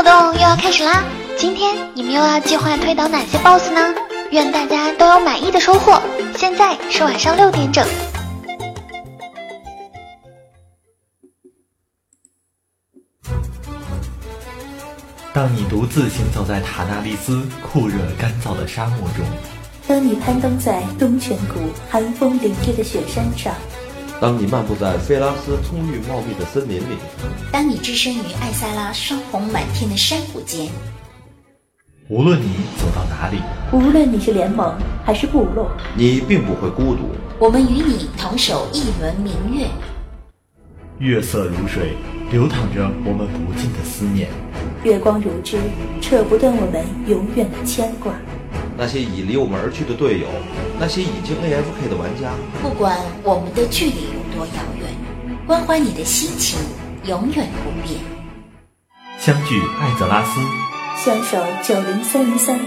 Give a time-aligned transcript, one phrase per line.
[0.00, 1.04] 活动又要开始啦！
[1.36, 3.94] 今天你们又要计划推倒哪些 BOSS 呢？
[4.30, 6.00] 愿大家都有满意的收获。
[6.38, 7.86] 现在是晚上六点整。
[15.34, 19.22] 当你独自行走在塔纳利斯酷热干燥的沙漠中，
[19.86, 21.60] 当你攀登在东泉谷
[21.90, 23.54] 寒风凛冽的雪山上，
[24.20, 26.98] 当你漫步在菲拉斯葱郁茂密的森林里，
[27.50, 30.68] 当你置身于艾萨拉霜红满天的山谷间，
[32.10, 32.44] 无论你
[32.78, 33.38] 走到哪里，
[33.72, 37.00] 无论你是联盟还是部落，你并不会孤独。
[37.38, 39.66] 我们与你同守一轮明月。
[40.98, 41.94] 月色如水，
[42.30, 44.28] 流淌着我们不尽的思念；
[44.84, 45.56] 月光如织，
[46.02, 48.12] 扯不断我们永远的牵挂。
[48.80, 50.26] 那些已离我们而去的队友，
[50.78, 54.88] 那些已经 AFK 的玩家，不管我们的距离有多遥远，
[55.46, 56.58] 关怀你的心情
[57.04, 58.00] 永远不变。
[59.18, 60.40] 相聚艾泽拉斯，
[60.96, 62.58] 相守九零三零三，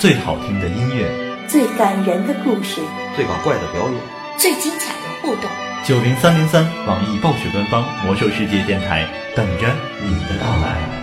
[0.00, 1.06] 最好听的音乐，
[1.46, 2.80] 最感人的故事，
[3.14, 3.94] 最搞怪的表演，
[4.36, 5.48] 最精彩的互动。
[5.84, 9.68] 九零三零三网易暴雪官方魔兽世界电台，等着
[10.02, 11.01] 你的到来。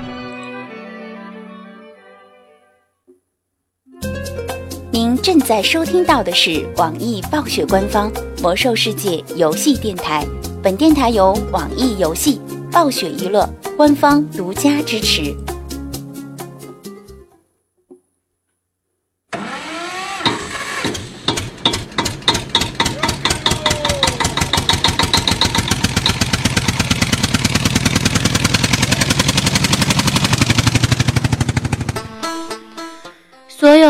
[5.22, 10.26] 正在收听到的是网易暴雪官方魔兽世界游戏电台，
[10.64, 12.40] 本电台由网易游戏、
[12.72, 15.36] 暴雪娱乐官方独家支持。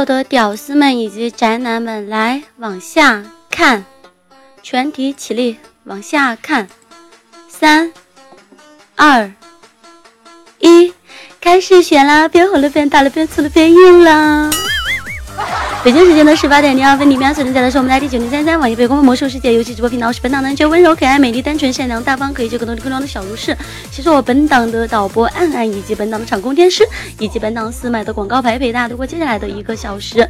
[0.05, 3.85] 的屌丝们以及宅男们，来往下看，
[4.61, 6.67] 全体起立，往下看，
[7.47, 7.91] 三、
[8.95, 9.31] 二、
[10.59, 10.93] 一，
[11.39, 12.27] 开始选啦！
[12.27, 14.49] 变红了，变大了，变粗了，变硬了。
[15.81, 23.55] 北京时间的十八点零二分，你们所正在的是我们的第九零三三网易被公魔兽世界游戏直播频道，是本档男绝温柔可爱、美丽、单纯、善良、大方，可以救更多更多的小如是。
[23.89, 26.85] 其实我本档的导播暗暗，以及本档的场控电视，
[27.17, 30.27] 以及本档四麦的广告牌陪大家度过接下来的一个小时。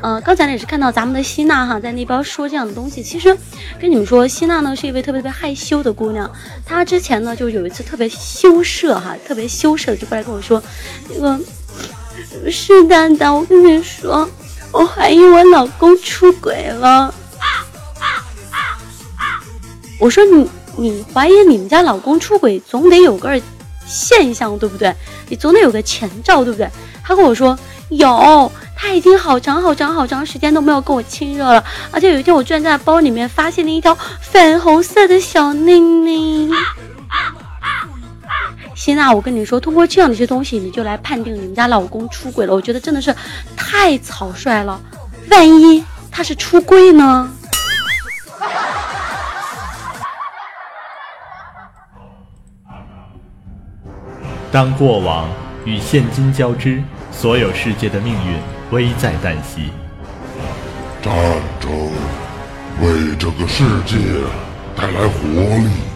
[0.00, 3.02] 呃，刚才呢也是看到咱们的希娜哈在那边说这样的东西。
[3.02, 3.36] 其实
[3.80, 6.30] 跟你们说，希娜呢是一位特别特别害羞的姑娘。
[6.64, 10.62] 她之前呢就有一次特别羞涩哈，特别羞涩就过来跟我说，
[11.08, 11.40] 那个
[12.48, 14.30] 是蛋蛋，我跟你说。
[14.72, 17.14] 我怀疑我老公出轨了。
[20.00, 23.40] 我说你你怀疑你们家老公出轨，总得有个
[23.86, 24.94] 现象对不对？
[25.28, 26.68] 你总得有个前兆对不对？
[27.04, 27.56] 他跟我说
[27.90, 36.50] 有，他已经好长好长好长时间都没有跟我亲热了，而且有一天我居然在包里面发现了一条粉红色的小宁宁。
[38.74, 43.14] 希娜，我跟你说，通过这样的一些东西，你就来判定你们家老公出轨了，我觉得真的是
[43.56, 44.80] 太草率了。
[45.30, 47.30] 万一他是出柜呢？
[54.50, 55.28] 当过往
[55.64, 58.38] 与现今交织，所有世界的命运
[58.70, 59.70] 危在旦夕。
[61.02, 61.12] 战
[61.60, 61.70] 争
[62.80, 63.96] 为这个世界
[64.76, 65.91] 带来活力。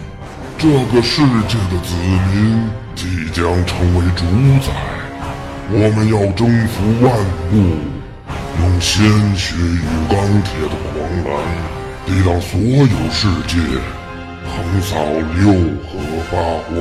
[0.59, 1.93] 这个世界的子
[2.33, 4.25] 民即将成为主
[4.65, 4.73] 宰，
[5.69, 7.13] 我们要征服万
[7.53, 7.77] 物，
[8.59, 9.79] 用鲜血与
[10.09, 11.37] 钢铁的狂澜
[12.07, 13.59] 抵挡所有世界，
[14.47, 14.97] 横扫
[15.35, 15.53] 六
[15.85, 15.99] 合
[16.31, 16.75] 八荒。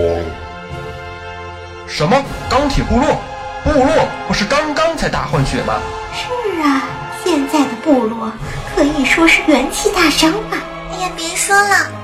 [1.86, 2.16] 什么？
[2.48, 3.20] 钢铁部落？
[3.62, 5.74] 部落不是刚刚才大换血吗？
[6.14, 6.82] 是啊，
[7.22, 8.32] 现在的部落
[8.74, 10.56] 可以说是元气大伤吧。
[10.92, 11.95] 哎呀，别说了。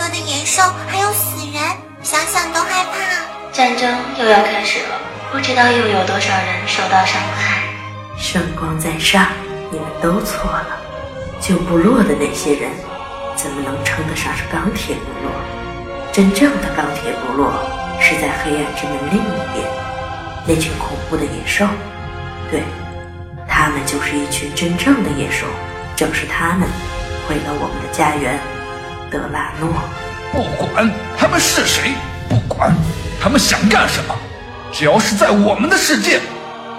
[0.00, 1.60] 多的野兽，还有死人，
[2.02, 3.52] 想想都害怕。
[3.52, 4.98] 战争又要开始了，
[5.30, 7.60] 不知道又有多少人受到伤害。
[8.16, 9.26] 圣光在上，
[9.70, 10.80] 你们都错了。
[11.38, 12.70] 旧部落的那些人，
[13.36, 15.30] 怎么能称得上是钢铁部落？
[16.10, 17.52] 真正的钢铁部落
[18.00, 19.68] 是在黑暗之门另一边，
[20.46, 21.66] 那群恐怖的野兽。
[22.50, 22.62] 对，
[23.46, 25.44] 他们就是一群真正的野兽，
[25.94, 26.66] 正是他们
[27.28, 28.40] 毁了我们的家园。
[29.10, 29.68] 德拉诺，
[30.32, 31.94] 不管他们是谁，
[32.28, 32.72] 不管
[33.20, 34.14] 他们想干什么，
[34.70, 36.20] 只要是在我们的世界，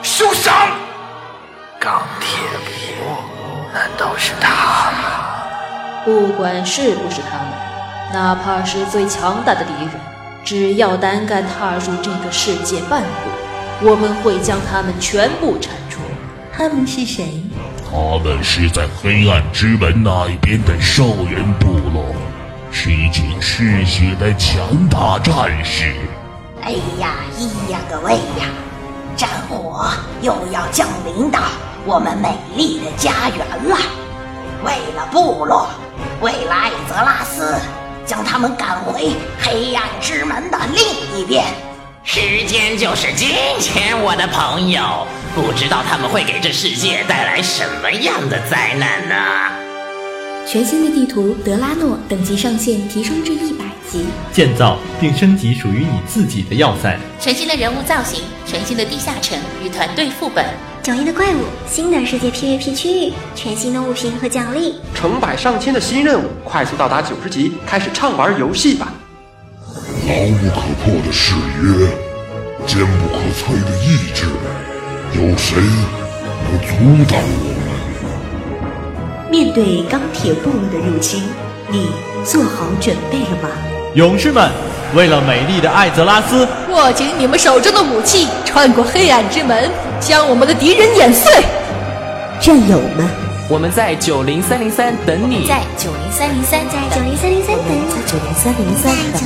[0.01, 0.53] 休想！
[1.77, 3.25] 钢铁部落，
[3.73, 6.05] 难道是他们？
[6.05, 7.51] 不管是不是他们，
[8.13, 9.91] 哪怕是最强大的敌人，
[10.45, 15.99] 只要胆敢踏入这个世界半步，我们会将他们全部铲除。
[16.53, 17.43] 他们是谁？
[17.93, 22.05] 他们是在黑暗之门那一边的兽人部落，
[22.71, 25.93] 是一群嗜血的强大战士。
[26.61, 28.47] 哎呀，咿呀各位呀！
[29.17, 29.89] 战火
[30.21, 31.41] 又要降临到
[31.85, 33.77] 我们美丽的家园了。
[34.63, 35.67] 为了部落，
[36.21, 37.55] 为了艾泽拉斯，
[38.05, 39.11] 将他们赶回
[39.41, 41.43] 黑暗之门的另一边。
[42.03, 45.07] 时间就是金钱，我的朋友。
[45.35, 49.15] 不知道他们会给这世界带来什么样的灾难呢？
[50.45, 54.03] 全新的地图德拉诺等级上限提升至一百级，
[54.33, 56.99] 建造并升级属于你自己的要塞。
[57.19, 60.43] 全新的人物造型，全新的地下城与团队副本，
[60.83, 68.91] 迥异的怪物，新的世界 PVP 区域，全新的物品和奖励，成百上千的新任务，快速到达九十级，开始畅玩游戏吧！
[70.11, 71.87] 牢不可破的誓约，
[72.67, 74.25] 坚不可摧的意志。
[75.13, 75.55] 有谁
[76.43, 76.69] 能阻
[77.09, 79.31] 挡我们？
[79.31, 81.23] 面对钢铁部落的入侵，
[81.69, 81.89] 你
[82.25, 83.49] 做好准备了吗？
[83.93, 84.51] 勇士们，
[84.93, 89.69] 为了美丽的艾泽拉斯，握紧你们手中的武器，穿过黑暗之门，
[90.01, 91.31] 将我们的敌人碾碎！
[92.41, 93.07] 战友们，
[93.49, 99.25] 我们在九零三零三等你，在九零三零三，在九零三零三等你，在九零三零三，在九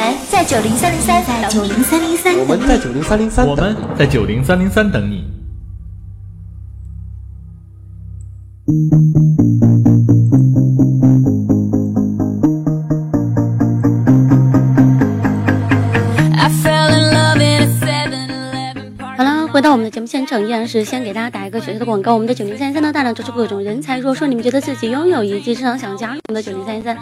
[0.00, 5.24] 们在九零三零三，在九零三零三，我们在九零三零三，我们在九零三零三等你。
[19.52, 22.14] 回到我们的节目现场，依然是先给大家打一个小小的广告。
[22.14, 23.98] 我们的九零三三呢，大量招收各种人才。
[23.98, 26.96] 如果说你们觉得自己拥有一技之长，想加入我们的九零三三，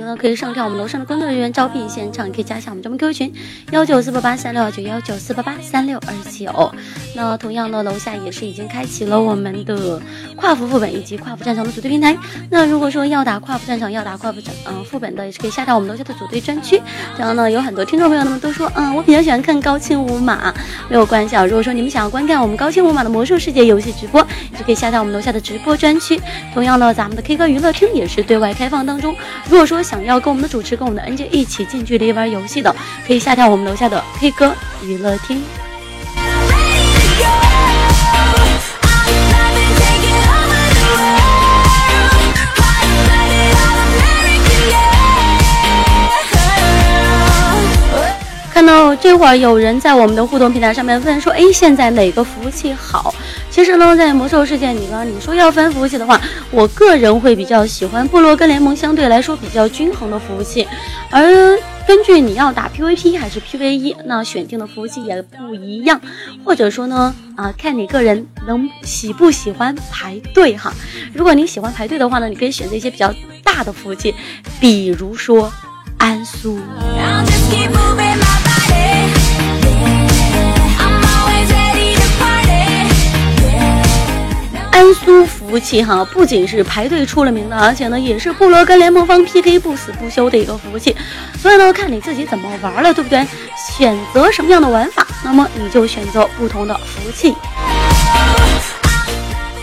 [0.00, 3.32] 呢可以上跳我们楼上的工作人员招聘现场，可以加一下我们专门 QQ 群
[3.72, 6.72] 幺九四八八三六二九幺九四八八三六二九。
[7.14, 10.00] 那同样呢，楼下也是已经开启了我们的
[10.34, 12.16] 跨服副本以及跨服战场的组队平台。
[12.50, 16.80] 那如果说要打跨服战场，要打跨服战嗯副本的，也是可以下到我们楼下的组队专区。
[17.18, 20.54] 然后呢，有很多听众朋友们都说，嗯，我比较喜欢看高清无码，
[20.88, 21.44] 没有关系啊。
[21.44, 26.20] 如果说你们想要观看我们高清无码的魔兽世界游戏直播，也是可以下到我们楼下的直播专区。
[26.54, 29.14] 同样呢，咱们的 K 歌娱乐厅也是对外开放当中。
[29.48, 32.74] 如果说想要跟我们的主持、跟我们的 NJ 一起近距离玩游戏的，
[33.06, 35.42] 可以下跳我们楼下的 K 歌娱乐厅。
[48.52, 53.12] 看到这会儿有人在我们的互动平台上面问说：“哎，现在哪个服务器好？”
[53.52, 56.18] 其实呢，在魔兽世界里边，你说要分服务器的话，
[56.50, 60.66] 我个人会比较喜欢部落跟联盟相对来说比较均衡的服务器。
[61.10, 61.22] 而
[61.86, 66.00] 根据你要打 PVP 还是 PVE，那选定的服务器也不一样。
[66.42, 70.72] 或者说呢，啊，看你个人能喜不喜欢排队哈。
[71.12, 73.14] 如果你喜欢排队的话呢，你可以选择一些比较
[73.44, 74.14] 大的服务器，
[74.58, 75.52] 比如说
[75.98, 76.58] 安苏。
[84.82, 90.96] 江苏服务器哈，不仅是排队出了名的，而且呢，也是部落跟联盟方 PK 不死不休的一个服务器。
[91.38, 93.24] 所以呢，看你自己怎么玩了，对不对？
[93.78, 97.32] 选择什么样的玩法，那么你就选择不同的服务器。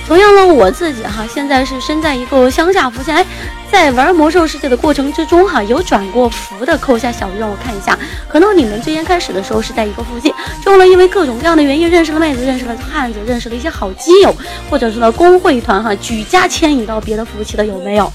[0.09, 3.23] 同样呢，我自己哈，现在是身在一个乡下服务器，哎，
[3.71, 7.95] 在玩魔兽世界的过程之中哈，有转过服的，扣下小鱼让我看一下。
[8.27, 14.35] 可能你们最先开始的时候是在一个服务器，之后呢，因为各种各样的原因认识了妹子，认识了汉子，认识了一些好基友，
[14.67, 18.11] 或者是呢公会团哈，举家迁移到别的服务器的有没有？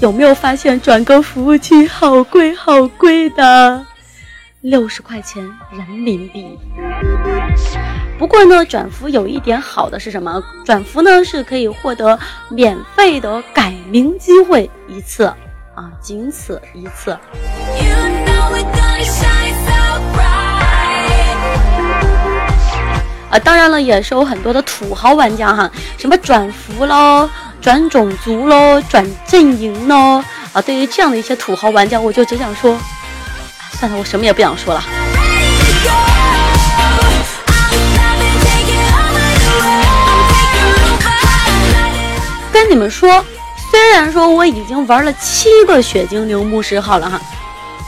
[0.00, 3.86] 有没有发现转个服务器好贵好贵的？
[4.60, 6.46] 六十块钱人民币。
[8.18, 10.42] 不过呢，转服有一点好的是什么？
[10.64, 12.18] 转服呢是可以获得
[12.48, 15.24] 免费的改名机会一次
[15.74, 17.10] 啊，仅此一次。
[23.28, 27.28] 啊，当然了，也是有很多的土豪玩家哈，什么转服喽、
[27.60, 30.62] 转种族喽、转阵营喽啊。
[30.62, 32.78] 对于这样的一些土豪玩家，我就只想说，
[33.72, 34.82] 算了，我什么也不想说了。
[42.76, 43.24] 你们说，
[43.70, 47.18] 虽然说我已经玩了七个血精灵牧师号了哈，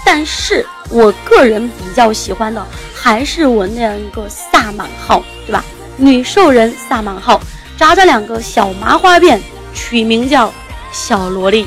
[0.02, 5.62] 但是我个人比较喜欢的还是我那样一个萨满号，对吧？
[5.98, 7.38] 女兽人萨满号，
[7.76, 9.38] 扎着两个小麻花辫，
[9.74, 10.50] 取名叫
[10.90, 11.66] 小萝莉。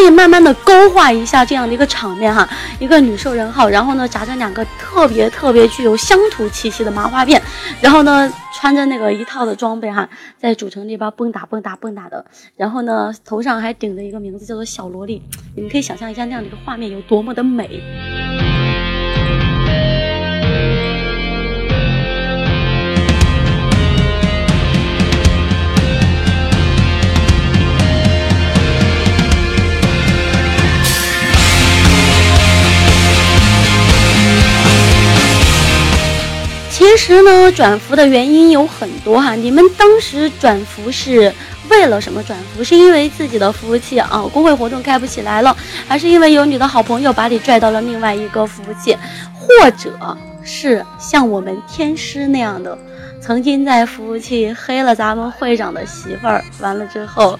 [0.00, 7.38] 可以慢慢的勾画一下这样的一个场面哈，一个女兽人号，然后呢扎着两个特别特别具有乡土气息的麻花辫，
[7.82, 12.24] 然后呢穿着那个一套的装备哈，在主城这边蹦跶蹦跶蹦跶的，
[12.56, 15.20] 然后呢，头上还顶着一个名字叫做小萝莉，
[15.54, 17.82] 你们可以想象一下那样的一个画面有多么的美。
[36.90, 39.36] 其实呢，转服的原因有很多哈。
[39.36, 41.32] 你们当时转服是
[41.68, 42.64] 为了什么转服？
[42.64, 45.56] 是因为自己的服务器啊，工会活动开不起来了，
[45.86, 48.98] 还是因为有你的好朋友把你拽到了另外一个服务器，
[49.32, 52.76] 或者是像我们天师那样的，
[53.22, 57.38] 曾经在服务器黑了咱们会长的媳妇儿，完了之后。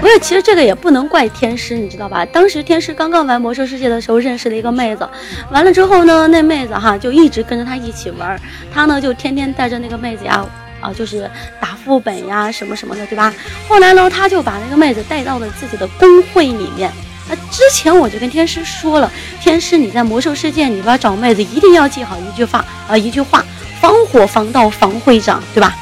[0.00, 2.24] 不是，其实这个也不能怪天师，你知道吧？
[2.26, 5.08] 当时天师刚刚玩魔兽世界的时候，认识了一个妹子，
[5.50, 8.40] 完了之后呢，那妹子哈就一直跟着他一起玩，
[8.72, 10.44] 他呢就天天带着那个妹子呀，
[10.80, 11.30] 啊，就是
[11.60, 13.32] 打副本呀什么什么的，对吧？
[13.68, 16.90] 后来呢，他就把那个妹子带到了自己的公会里面。
[17.28, 23.44] 那之前我就跟天师说了，天师你在魔兽世界里边找妹子一定要记好一句话啊，一句话，
[23.80, 25.74] 防火防盗防会长，对吧？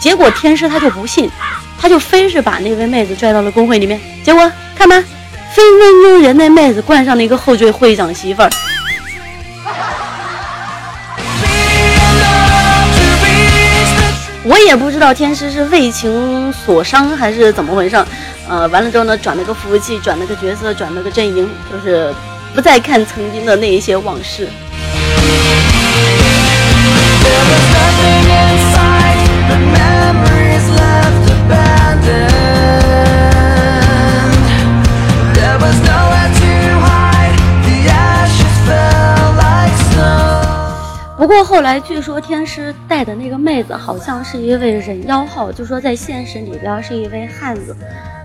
[0.00, 1.28] 结果天师他就不信。
[1.80, 4.96] 他就非是把那位妹子拽到了公会里面，结果看吧，
[5.54, 8.50] 分分钟人那妹子冠上了一个后缀会长媳妇儿。
[14.44, 18.02] 我也不知道天师是为情所伤还是怎么回事，
[18.48, 22.14] 呃，完了之后呢，转了个服务器，转了个角色，转了个阵营，就是
[22.54, 24.48] 不再看曾经的那一些往事。
[41.18, 47.76] 不过后来据说天师带的那个妹子好像是一位人妖号，就说在现实里边是一位汉子，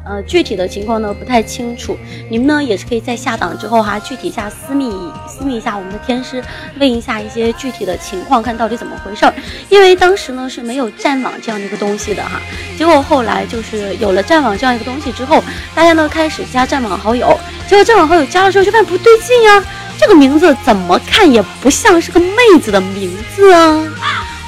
[0.05, 1.97] 呃，具体的情况呢不太清楚。
[2.29, 4.91] 你们呢也是可以在下档之后哈，具体下私密
[5.27, 6.41] 私密一下我们的天师，
[6.79, 9.33] 问一下一些具体的情况，看到底怎么回事儿。
[9.69, 12.39] 因为当时呢是没有战网这样的一个东西的哈，
[12.77, 17.35] 结果后来就是有了战网这样一个东西之后，大家呢开始加战网好友，
[17.67, 19.63] 结果战网好友加了之后就发现不对劲呀。
[19.97, 23.83] 这个名字怎么看也不像是个妹子的名字啊！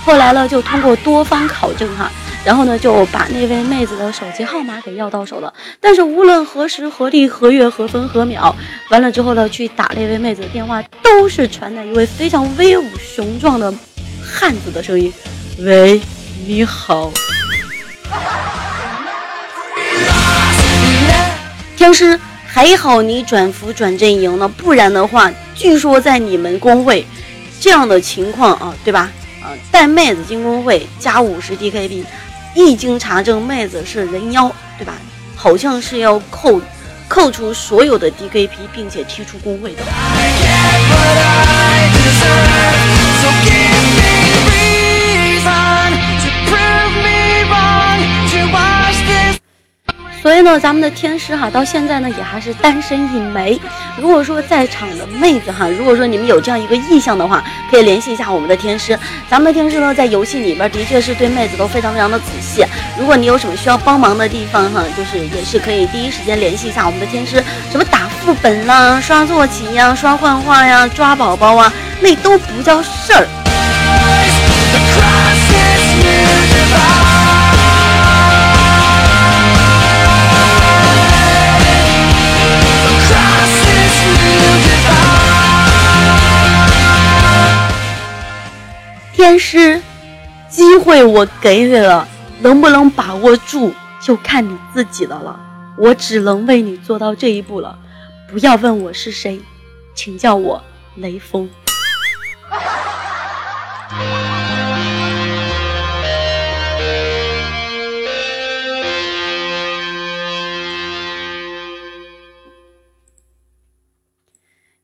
[0.04, 2.12] 后来呢，就通过多方考证哈，
[2.44, 5.52] 然后呢就把那位妹子的手机号码给要到手了。
[5.80, 8.56] 但是无论何时何地何月何分何秒，
[8.90, 13.74] 完了之后呢，去打那位妹子的电话，都是传来一位非常威武雄壮的
[14.24, 15.12] 汉子的声音
[15.60, 16.02] ：“喂，
[16.46, 17.12] 你好，
[21.76, 22.20] 天师。”
[22.56, 27.06] 还好你转服转阵营了，不然的话，据说在你们公会
[27.60, 29.12] 这样的情况啊，对吧？
[29.44, 32.06] 啊，带妹子进公会加五十 DKB，
[32.56, 34.94] 一经查证妹子是人妖，对吧？
[35.36, 36.62] 好像是要扣
[37.10, 39.84] 扣除所有的 DKP，并且踢出公会的。
[50.26, 53.62] 所以呢，咱们的天师哈，到现在呢也还是单身一枚。
[53.96, 58.98] 如果说在场的妹子哈，如果说你们有这样一个意向的话，可以联系一下我们的天师。
[59.30, 62.66] 咱们的天师呢，在游戏里边的确是对妹子都非常非常的仔细。
[63.00, 67.36] 如果你有什么需要帮忙的地方哈，就是也是可以第一时间联系一下我们的天师。
[67.72, 73.28] 什么打副本啦、刷坐骑呀、刷幻化呀、抓宝宝啊，那都不叫事儿。
[89.16, 89.82] 天师，
[90.50, 92.06] 机会我给你了，
[92.42, 95.40] 能不能把握住，就看你自己的了。
[95.78, 97.80] 我只能为你做到这一步了，
[98.30, 99.40] 不要问我是谁，
[99.94, 100.62] 请叫我
[100.96, 101.50] 雷锋。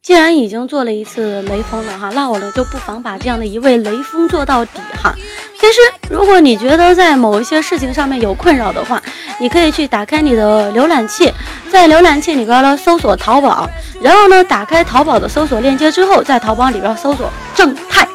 [0.03, 5.13] 既然已经做了一次雷锋了哈，那我呢就不妨把这样的一位雷锋做到底哈。
[5.59, 5.79] 其实，
[6.09, 8.99] 如果你觉得在某一些事情上面有困扰的话，
[9.39, 11.31] 你可以去打开你的浏览器，
[11.71, 13.69] 在浏览器里边呢搜索淘宝，
[14.01, 18.07] 然后呢打开淘宝的搜索链接之后，在淘宝里边搜索正太，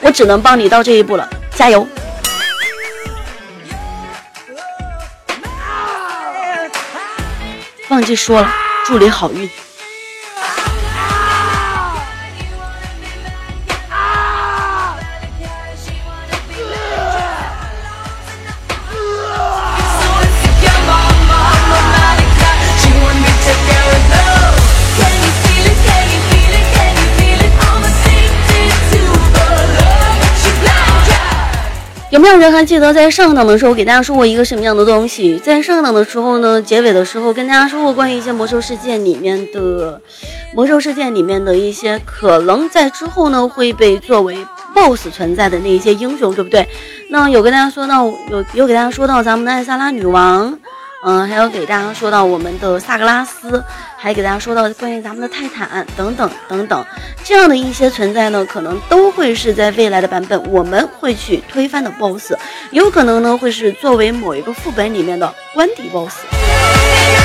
[0.00, 1.86] 我只能帮你到这一步了，加油！
[7.90, 8.52] 忘记说了。
[8.84, 9.48] 祝你好运。
[32.18, 35.38] 有没有人还记得在上档的时候给大家说过一个什么样的东西？
[35.38, 40.02] 在上档的时候呢，结尾的时候跟大家说过关于一些魔兽世界里面的
[40.52, 44.36] 魔兽世界里面的一些可能在之后呢会被作为
[44.74, 46.66] BOSS 存在的那一些英雄，对不对？
[47.08, 50.58] 那有跟大家说到有有给大家说到咱们的艾萨拉女王。
[51.04, 53.62] 嗯，还有给大家说到我们的萨格拉斯，
[53.96, 56.84] 还给大家说到关于咱们的泰坦等等等等，
[57.22, 62.32] 这样的一些存在呢，可能都会是在未来的版本我们会去推翻的 BOSS，
[62.72, 67.17] 有可能呢会是作为某一个副本里面的官邸 BOSS。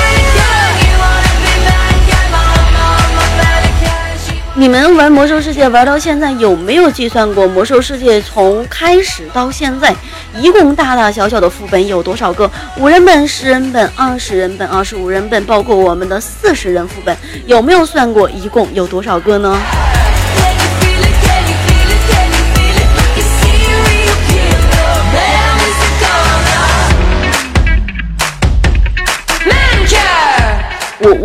[4.56, 9.92] 你们玩魔兽世界玩到现在有没有计算过魔兽世界从开始到现在，
[10.38, 12.48] 一共大大小小的副本有多少个？
[12.78, 19.58] 五人本、十人本、二十人本、二十五人本，包括我们的四十人副本，有没有算过一共有多少个呢？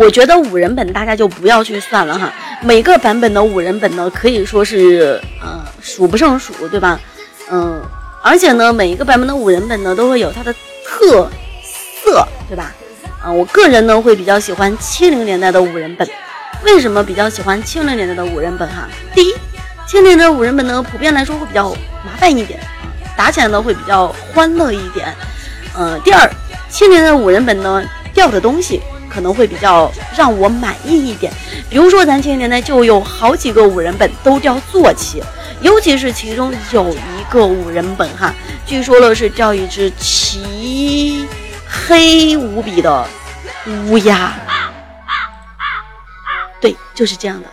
[0.00, 6.98] 我觉得五人本大家就不要去算了哈，每个版本的五人本呢可以说是呃数不胜数，对吧？
[7.50, 7.82] 嗯，
[8.22, 10.50] 而且呢每一个版本的五人本呢都会有它的
[10.86, 11.28] 特
[12.02, 12.72] 色，对吧？
[13.22, 16.08] 啊，我个人呢会比较喜欢七零年代的五人本，
[16.64, 18.88] 为什么比较喜欢七零年代的五人本哈？
[19.14, 19.34] 第一，
[19.86, 21.68] 七零年代的五人本呢普遍来说会比较
[22.06, 22.58] 麻烦一点，
[23.18, 25.14] 打起来呢会比较欢乐一点。
[25.76, 26.26] 嗯，第二，
[26.70, 28.80] 七零年代的五人本呢掉的东西。
[29.10, 31.32] 可能会比较让我满意一点，
[31.68, 35.20] 比如说咱前年代就有好几个五人本都叫坐骑，
[35.60, 38.32] 尤其是其中有一个五人本哈，
[38.64, 41.26] 据说了是叫一只漆
[41.68, 43.04] 黑无比的
[43.88, 44.32] 乌鸦，
[46.60, 47.48] 对，就是这样的。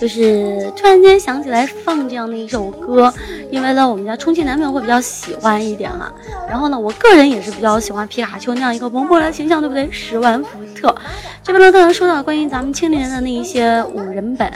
[0.00, 3.12] 就是突然间想起来放这样的一首歌，
[3.50, 6.10] 因为呢我们家充气男朋友会比较喜欢一点哈，
[6.48, 9.86] 然后呢我个人也是比较喜欢皮卡丘那样一个萌萌的形象，对不对？
[9.90, 10.94] 十万伏特。
[11.42, 14.50] 这边呢刚才说到关于咱们青年的那一些五人本，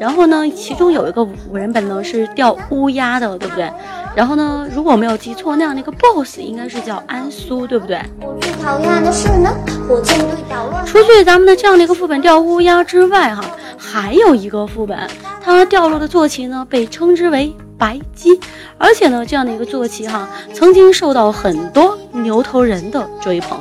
[0.00, 3.68] 然后呢其中有一个五人本呢是钓乌鸦的，对不对？
[4.14, 8.00] 然后呢，如果我没有记错，那样的一个 BOSS 应该是叫安苏，对不对？
[8.22, 9.54] 我最讨厌的是呢，
[9.86, 13.44] 火箭队捣乱除去咱们的这样的一个副本钓乌鸦之外，哈，
[13.78, 14.98] 还有一个副本，
[15.42, 18.38] 它掉落的坐骑呢被称之为白鸡，
[18.78, 23.58] 而且呢，这样的一个坐骑哈，曾经受到很多牛头人的追捧。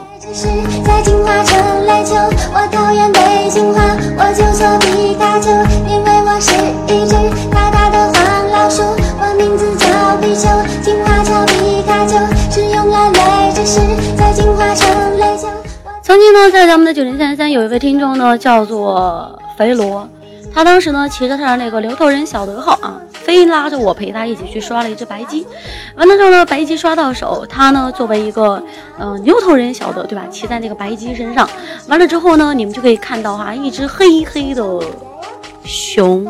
[16.06, 20.08] 曾经呢，在咱们的九零三三有一位听众呢，叫做肥罗，
[20.54, 25.48] 他当时呢骑着他的那个牛头人小德号啊，非拉着我陪他一起去刷了一只白鸡。
[25.96, 28.62] 完了之后呢，白鸡刷到手，他呢作为一个
[29.00, 30.28] 嗯牛头人小德，对吧？
[30.30, 31.50] 骑在那个白鸡身上，
[31.88, 34.64] 完了之后呢，你们就可以看到哈，一只黑黑的
[35.64, 36.24] 熊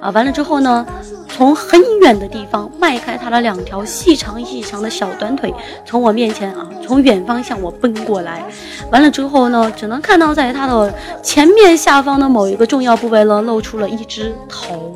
[0.00, 0.08] 啊。
[0.08, 0.86] 完了之后呢。
[1.32, 5.52] 从很远的地方迈开他的两条细长细长的小短腿，
[5.84, 8.44] 从我面前啊，从远方向我奔过来。
[8.90, 14.94] 完了之后呢，只能看到在他的前面下方的某一个重要部位呢，露出了一只头。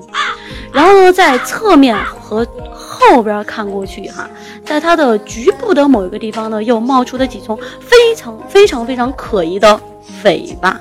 [0.73, 4.29] 然后呢，在侧面和后边看过去，哈，
[4.65, 9.81] 在它的局部的某一个地方呢，又冒出了几丛非常非常非常可疑的
[10.25, 10.81] 尾巴。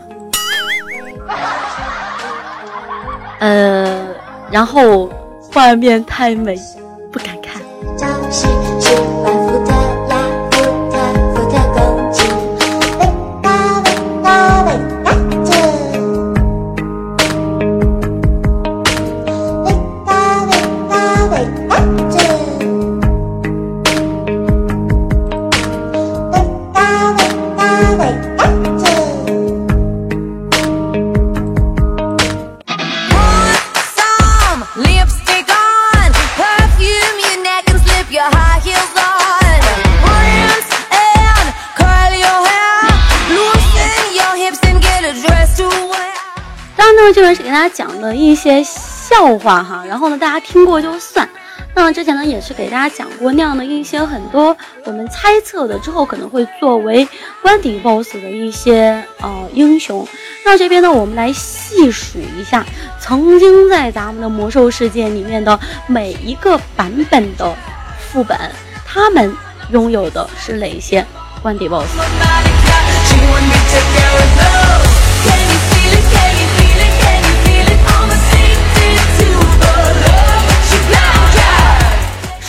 [3.39, 4.07] 呃，
[4.49, 5.09] 然后
[5.53, 6.55] 画面太美，
[49.43, 51.27] 话哈，然后呢，大家听过就算。
[51.75, 57.07] 那之前呢，也是给大家讲过那样的一些很多我们猜测的之后可能会作为
[57.41, 60.07] 关底 BOSS 的一些呃英雄。
[60.45, 62.65] 那这边呢，我们来细数一下
[62.99, 67.53] 曾经在咱们的魔兽世界里面的每一个版本的
[68.11, 68.37] 副本，
[68.85, 69.35] 他们
[69.71, 71.05] 拥有的是哪些
[71.41, 71.89] 关底 BOSS。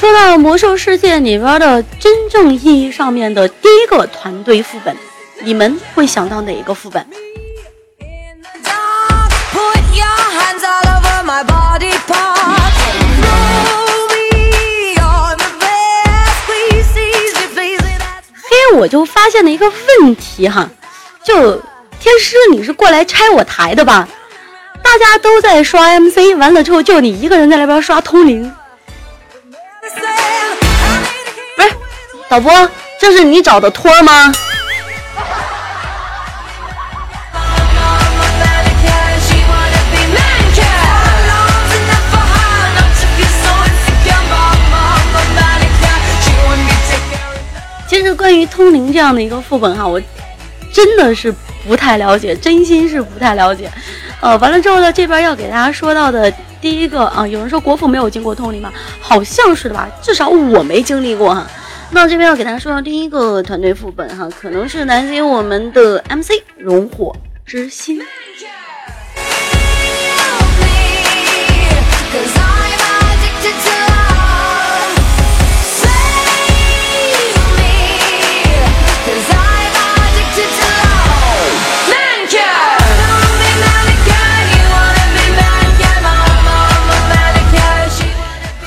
[0.05, 4.95] 说到魔兽世界里边的真正意义上面的第一个团队副本，
[5.41, 7.03] 你们会想到哪一个副本？
[18.43, 20.69] 嘿，我就发现了一个问题哈，
[21.23, 21.57] 就
[21.99, 24.07] 天师你是过来拆我台的吧？
[24.83, 28.55] 大家都在刷 MC，完了之后就你一个人在那边刷通灵。
[32.35, 32.69] 老婆，
[32.99, 34.35] 这是你找的托吗？
[47.87, 50.03] 其实关于通灵这样的一个副本哈，我
[50.73, 51.33] 真的是
[51.65, 53.71] 不太了解，真心是不太了解。
[54.19, 56.29] 呃，完了之后呢，这边要给大家说到的
[56.61, 58.73] 第一个啊，有人说国服没有经过通灵吗？
[59.01, 61.47] 好像是的吧，至少我没经历过哈。
[61.95, 67.15] 那这边要给大家说到第一个团队副本哈，可能是来自于我们的 MC 荣火
[67.47, 68.03] 之心。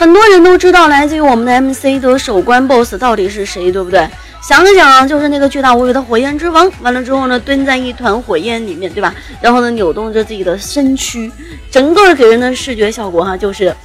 [0.07, 4.07] 很多人都知道来自于我们的 MC 的首关 BOSS 到底是谁，对不对？
[4.41, 6.71] 想了想，就是那个巨大无比的火焰之王。
[6.79, 9.13] 完了之后呢，蹲在一团火焰里面，对吧？
[9.41, 11.29] 然后呢，扭动着自己的身躯，
[11.69, 13.75] 整个给人的视觉效果哈，就是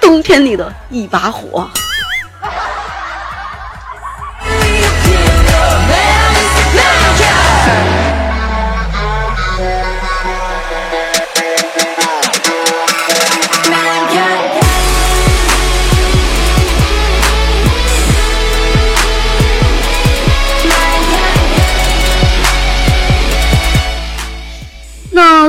[0.00, 1.70] 冬天里的一把火。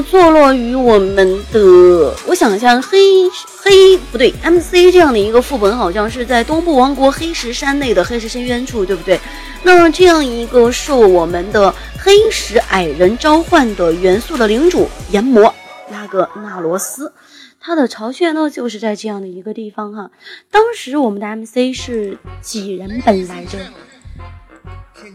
[0.02, 2.98] 坐落于我们的，我想一下，黑
[3.58, 9.20] 黑不对，MC 这样的一个副本，好像是在东部王国黑石山内的黑石深渊处，对不对？
[9.64, 15.54] 那这样一个受我们的黑石矮人召唤的元素的领主炎魔
[15.92, 17.12] 拉格纳罗斯，
[17.60, 20.12] 他的巢穴呢就是在这样的一个地方哈。
[20.50, 23.58] 当时我们的 MC 是几人本来着？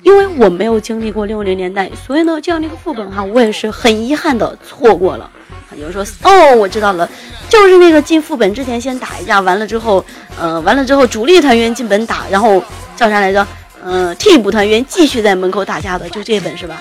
[0.02, 5.30] 因为我没有经历过六零年代，所以呢，这样的一个副本哈，我也是很遗憾的错过了。
[5.76, 7.08] 有人说哦，我知道了，
[7.48, 10.04] 就是那个进副本之前先打一架，完了之后，
[10.38, 12.62] 呃，完了之后主力团员进本打，然后
[12.94, 13.46] 叫啥来着？
[13.86, 16.80] 嗯，替补团员继续在门口打架的，就这本是吧？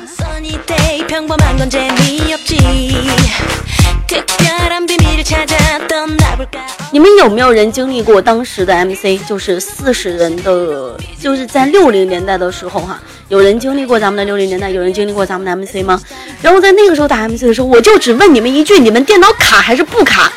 [6.92, 13.00] 你们有没有人经历过当时的 MC，就是四十人的，就是在六零年代的时候哈？
[13.30, 16.00] 有人经历过咱们的六零年代，有人经历过咱们的 MC 吗？
[16.42, 20.32] 然后在那个时候打 MC 的时候，我就只问你们一句：你们电脑卡还是不卡？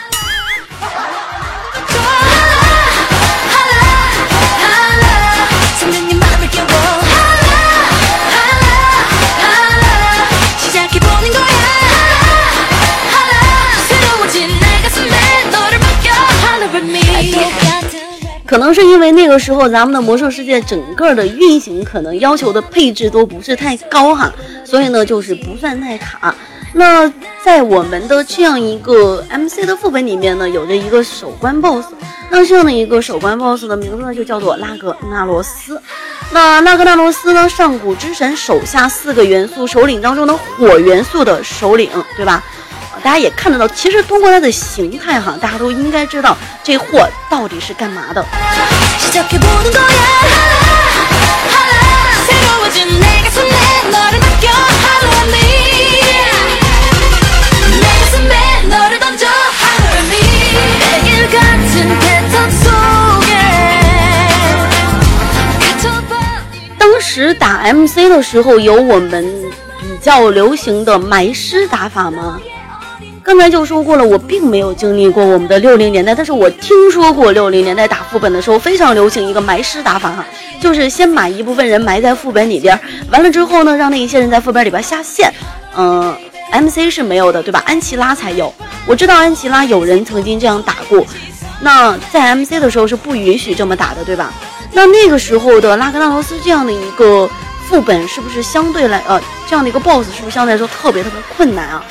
[18.46, 24.32] 可能是因为那个时候咱们的魔兽世界整个的运行可能要求的配置都不是太高哈，
[24.64, 26.34] 所以呢就是不算太卡。
[26.72, 27.10] 那
[27.42, 31.86] 在我们的这样一个 MC 的副本里面呢，有着一个首关 BOSS。
[32.28, 35.80] 那这样的一个首关 BOSS 的名字呢，就叫做拉格纳罗斯。
[36.32, 42.44] 那拉格纳罗斯呢，上古之神手下四个元素首领当中的火元素的首领，对吧？
[43.02, 48.24] 大家也看得到，其实通过它的形态哈，大家都应该知道这货到底是干嘛的。
[66.78, 69.24] 当时打 MC 的时候，有我们
[69.80, 72.40] 比较流行的埋尸打法吗？
[73.26, 80.24] 刚才就说过了，我并没有经历过我们的六零年代，但是我听说过六零年代打副本的时候非常流行一个埋尸打法哈，
[80.60, 82.78] 就是先把一部分人埋在副本里边，
[83.10, 85.28] 完了之后呢，让那一些人在副本里边下线。
[85.76, 86.16] 嗯
[86.52, 87.60] ，MC 是没有的，对吧？
[87.66, 88.54] 安琪拉才有，
[88.86, 91.04] 我知道安琪拉有人曾经这样打过。
[91.60, 94.32] 那在 MC 的时候是不允许这么打的，对吧？
[94.72, 97.28] 那那个时候的拉格纳罗斯这样的一个
[97.68, 101.84] 副本，是不是相对来呃这样的一个 BOSS 是不是相对来说特别特别困难啊？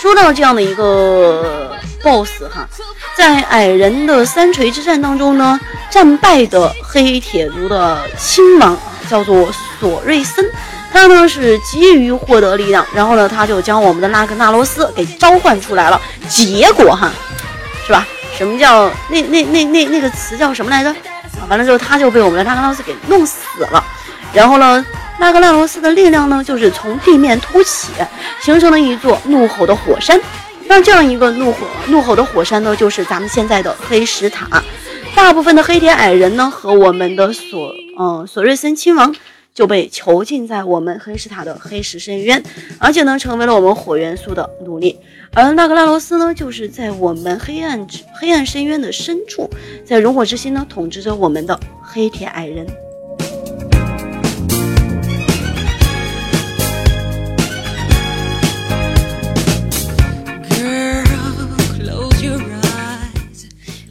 [0.00, 2.68] 说到这样的一个 BOSS 哈，
[3.16, 5.58] 在矮人的三锤之战当中呢，
[5.90, 8.78] 战败的黑铁族的亲王
[9.10, 9.48] 叫做
[9.80, 10.48] 索瑞森，
[10.92, 17.10] 他呢是急于获得力量，然后呢他就将我们的拉格纳罗斯给召唤出来了，结果哈，
[17.84, 18.06] 是吧？
[18.36, 20.90] 什么叫那那那那那个词叫什么来着？
[20.90, 23.40] 啊，完了之后他就被我们的拉格纳罗斯给弄死
[23.72, 23.84] 了，
[24.32, 24.84] 然后呢？
[25.18, 27.88] 拉格纳罗斯的力量呢，就是从地面凸起，
[28.40, 30.20] 形成了一座怒吼的火山。
[30.68, 34.62] 那这样一个怒火怒吼的火山呢，就是咱们现在的黑石塔。
[35.16, 39.12] 大部分的黑铁矮人呢，和我们的索嗯索瑞森亲王
[39.52, 42.40] 就被囚禁在我们黑石塔的黑石深渊，
[42.78, 44.96] 而且呢，成为了我们火元素的奴隶。
[45.34, 49.50] 而拉格纳罗斯呢，就是在我们黑暗之黑暗深渊的深处，
[49.84, 52.64] 在熔火之心呢，统治着我们的黑铁矮人。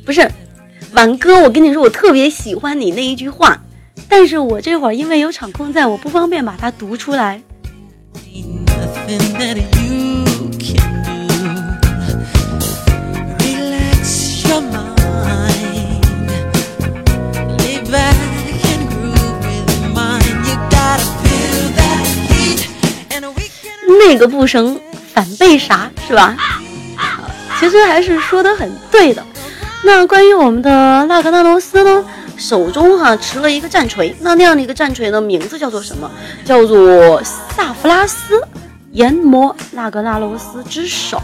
[0.08, 0.32] 不是，
[0.94, 3.62] 婉哥，我跟你说，我特别喜欢你那一句话，
[4.08, 7.42] 但是我这会儿因为有场控在，我不方便把它读出来。
[24.00, 24.80] 那个不成
[25.14, 26.38] 反被杀是吧？
[27.60, 29.22] 其实还是说的很对的。
[29.88, 32.04] 那关于我们的拉格纳罗斯呢，
[32.36, 36.12] 手中哈持了一个战锤，那那样的一个战锤呢，名字叫做什么？
[36.44, 38.46] 叫做萨弗拉斯
[38.92, 41.22] 研磨拉格纳罗斯之手。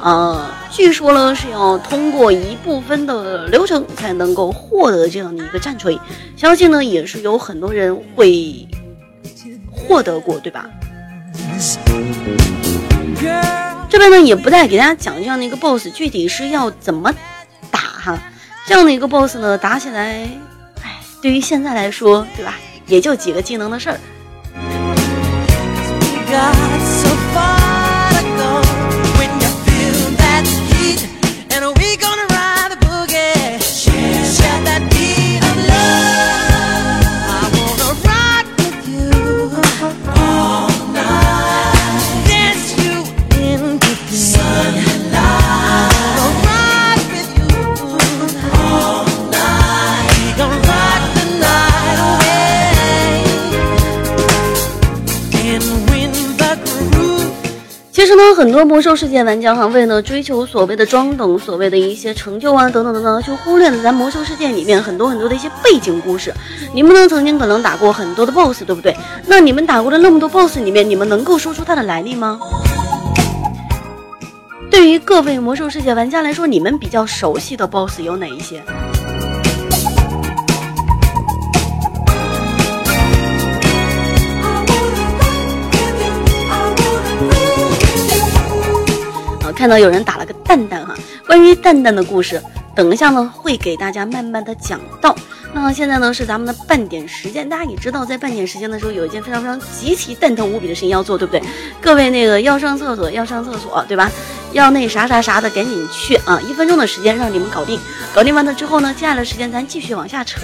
[0.00, 5.98] 呃，据说呢是要通过一部分的流程才能够获得这样的一个战锤，
[6.36, 8.68] 相信呢也是有很多人会
[9.72, 10.64] 获得过，对吧？
[13.90, 17.12] 这边呢也不再给大家讲这样的一个 BOSS 具体是要怎么。
[17.70, 18.18] 打哈，
[18.66, 20.28] 这样的一个 boss 呢，打起来，
[20.82, 22.54] 哎，对于现在来说，对吧，
[22.86, 23.98] 也就几个技能的事儿。
[58.08, 66.32] 其实呢，很多魔兽世界玩家哈，为了追求所谓的装等、所谓的一些成就啊，等等等等，就忽略了咱魔兽世界里面很多很多的一些背景故事。
[66.72, 68.96] 你们呢，曾经可能打过很多的 BOSS，对不对？
[69.26, 72.40] 那你们打过的那么多 BOSS 里面，你们能够说出它的来历吗？
[74.70, 78.62] 对于各位魔兽世界玩家来说，你们比较熟悉的 BOSS 有哪一些？
[89.58, 90.94] 看到有人打了个蛋蛋哈，
[91.26, 92.40] 关于蛋蛋的故事，
[92.76, 95.12] 等一下呢会给大家慢慢的讲到。
[95.52, 101.42] 那现在呢是咱们的半点时间，大家也知道，在半点时间的时候有一件非常非常极其蛋疼无比的事情要做，对不对？
[101.80, 104.08] 各位那个要上厕所要上厕所，对吧？
[104.52, 106.40] 要那啥啥啥的，赶紧去啊！
[106.48, 107.80] 一分钟的时间让你们搞定，
[108.14, 110.38] 搞定完了之后呢，接下来的时间咱继续往下扯。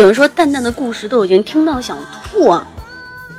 [0.00, 2.66] 有人说蛋蛋的故事都已经听到想吐啊！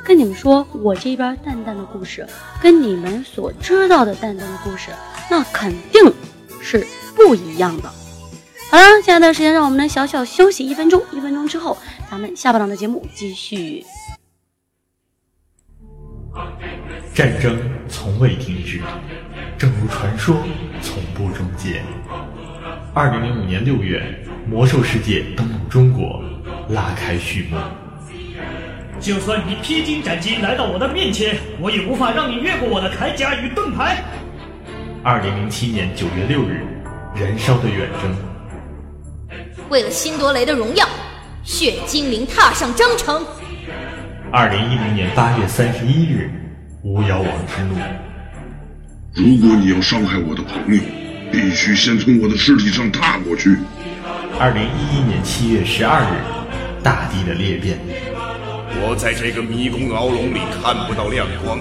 [0.04, 2.24] 跟你们说，我这边蛋蛋的故事
[2.60, 4.92] 跟你们所知道的蛋蛋的故事，
[5.28, 6.14] 那肯定
[6.60, 7.90] 是不一样的。
[8.70, 11.76] 好了，接下来的时间让我们来小小休息一分钟，一分钟之后，
[12.08, 13.84] 咱们下半档的节目继续。
[17.12, 18.80] 战争从未停止，
[19.58, 20.36] 正如传说
[20.80, 21.82] 从不终结。
[22.94, 24.02] 二零零五年六月，
[24.48, 26.22] 魔兽世界登陆中国。
[26.68, 27.56] 拉开序幕。
[29.00, 34.02] 就算你披荆斩棘来到我的面前，我也无法让你越过我的铠甲与盾牌。
[35.02, 36.64] 二零零七年九月六日，
[37.14, 38.14] 燃烧的远征。
[39.68, 40.86] 为了辛多雷的荣耀，
[41.42, 43.22] 血精灵踏上征程。
[44.30, 46.30] 二零一零年八月三十一日，
[46.84, 47.74] 巫妖王之怒。
[49.14, 50.80] 如果你要伤害我的朋友，
[51.32, 53.56] 必须先从我的尸体上踏过去。
[54.38, 56.42] 二零一一年七月十二日。
[56.84, 57.78] 大地的裂变。
[58.84, 61.60] 我在这个迷宫牢笼里看不到亮光，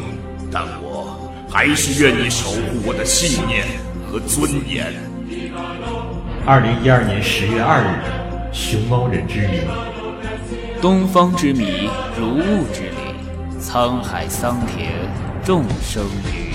[0.52, 3.68] 但我还是愿意守护我的信念
[4.10, 4.92] 和尊严。
[6.44, 8.02] 二零一二年十月二日，
[8.52, 9.60] 熊猫人之谜。
[10.82, 11.88] 东方之谜，
[12.20, 14.90] 如雾之灵，沧海桑田，
[15.46, 16.04] 众生
[16.34, 16.50] 鱼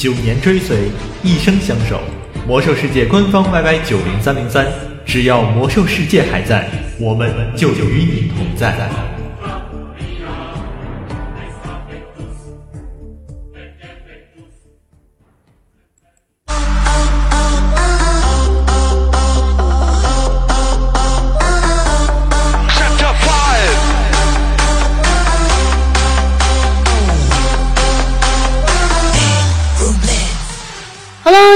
[0.00, 0.78] 九年追随，
[1.22, 2.00] 一生相守。
[2.48, 4.66] 魔兽世界官方 YY 九零三零三。
[5.04, 8.88] 只要魔兽世界还在，我们就与你同在。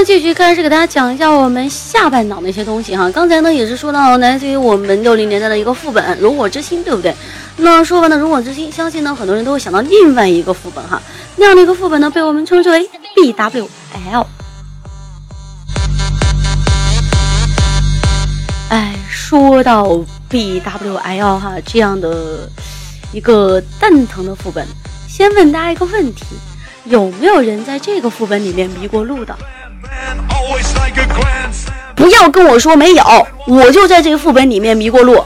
[0.05, 3.09] 继续开始给大家讲一下我们下半档的一些东西哈。
[3.09, 7.11] 刚才呢也是说到来自于我们六零年代的一个副本《熔火之心》，对不对？
[7.57, 11.01] 那说完了《熔火之心》，相信呢很多人都会想到另外一个副本哈。
[11.37, 14.25] 那样的一个副本呢，被我们称之为 BWL。
[18.69, 19.87] 哎，说到
[20.29, 22.47] BWL 哈这样的
[23.11, 24.67] 一个蛋疼的副本，
[25.07, 26.25] 先问大家一个问题：
[26.83, 29.35] 有没有人在这个副本里面迷过路的？
[31.95, 35.23] 不要跟我说没有，我就在这个副本里面迷过路。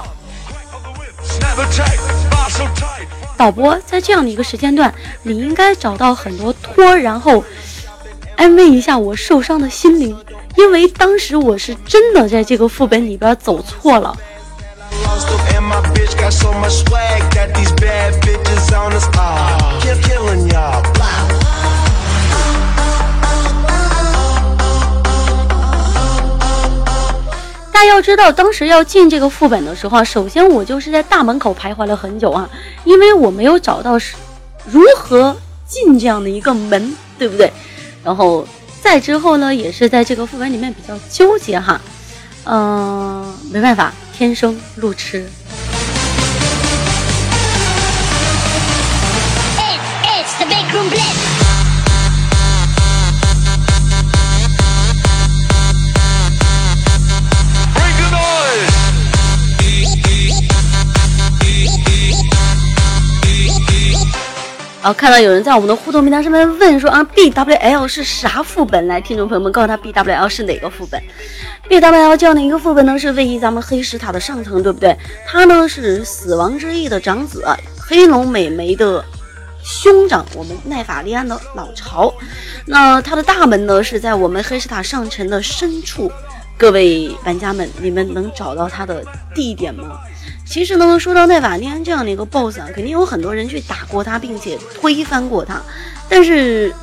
[3.35, 4.93] 导播，在这样的一个时间段，
[5.23, 7.43] 你应该找到很多托，然后
[8.35, 10.17] 安慰一下我受伤的心灵，
[10.55, 14.15] 因为当时我是真的在这个副本里边走错了。
[27.79, 32.49] 大家要知道，当时要进这个副本的时候，首先我就是在大门口徘徊了很久啊，
[32.83, 34.17] 因为我没有找到是
[34.65, 35.33] 如何
[35.65, 37.49] 进这样的一个门，对不对？
[38.03, 38.45] 然后
[38.81, 41.79] 再之后呢，也是在这个副本里面比较纠结哈，
[42.43, 45.25] 嗯，没办法，天生路痴。
[64.93, 68.87] 看到有人在我们的互动平台上面问说啊，B W L 是啥副本？
[68.87, 71.01] 来，听众朋友们告诉他 B W L 是哪个副本
[71.67, 74.95] ？B W L 这样的一个副本呢，是位于咱们黑石塔的上层，对不对？
[75.27, 77.43] 它呢是死亡之翼的长子，
[77.77, 79.03] 黑龙美眉的
[79.63, 82.13] 兄长，我们奈法利安的老巢。
[82.65, 86.11] 那它的大门呢是在我们黑石塔上层的深处。
[86.57, 89.03] 各位玩家们，你们能找到它的
[89.33, 89.97] 地点吗？
[90.49, 95.61] 其实呢，说到奈法利安这样的一个 BOSS 啊，肯定有很多人去打过他，并且推翻过他。
[96.09, 96.73] 但是，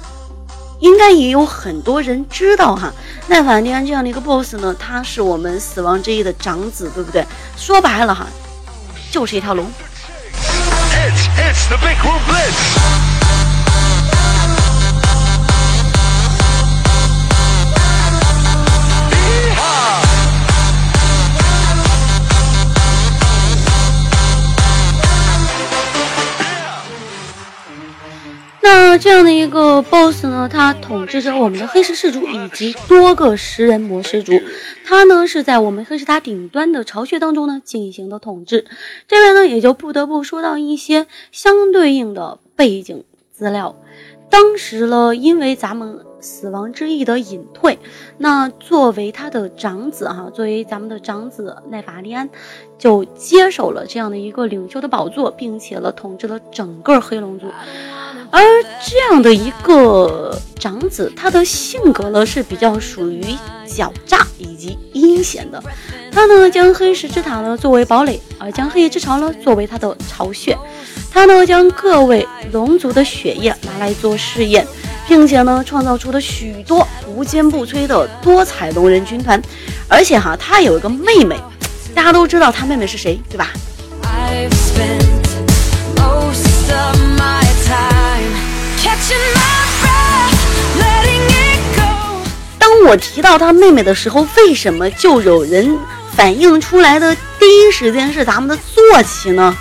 [0.78, 2.92] 应该也有很多人知道哈，
[3.26, 7.26] 奈法利安这样的一个 BOSS 呢，他是我们死亡之翼的长子，对不对？
[7.56, 8.28] 说白了哈，
[9.10, 9.66] 就是一条龙。
[28.98, 34.32] 这样的一个 BOSS 呢，他统治着我们的黑石氏族以及多个食人魔氏族。
[34.84, 38.64] 他呢是在我们黑石塔顶端的巢穴当中呢进行的统治。
[39.06, 43.76] 这边呢也就不得不说到一些相对应的背景资料。
[44.30, 47.78] 当时呢，因为咱们死亡之翼的隐退，
[48.18, 52.28] 那作为他的长子哈，作为咱们的长子奈法利安，
[52.76, 57.46] 就接手了这样的一个领袖的宝座，并且了统治了整个黑龙族。
[58.30, 58.42] 而
[58.88, 63.24] 这样的一个长子，他的性格呢是比较属于
[63.66, 65.62] 狡诈以及阴险的。
[66.12, 70.56] 他呢将黑石之塔呢作为堡垒，而将黑夜之巢呢作为他的巢穴。
[71.10, 74.66] 他呢将各位龙族的血液拿来做试验，
[75.06, 79.40] 并且呢创造出了许多无坚不摧的多彩龙人军团。
[79.88, 81.38] 而且哈，他有一个妹妹，
[81.94, 83.50] 大家都知道他妹妹是谁，对吧？
[92.58, 95.78] 当我提到他妹妹的时候，为什么就有人
[96.14, 99.56] 反映出来的第一时间是咱们的坐骑呢？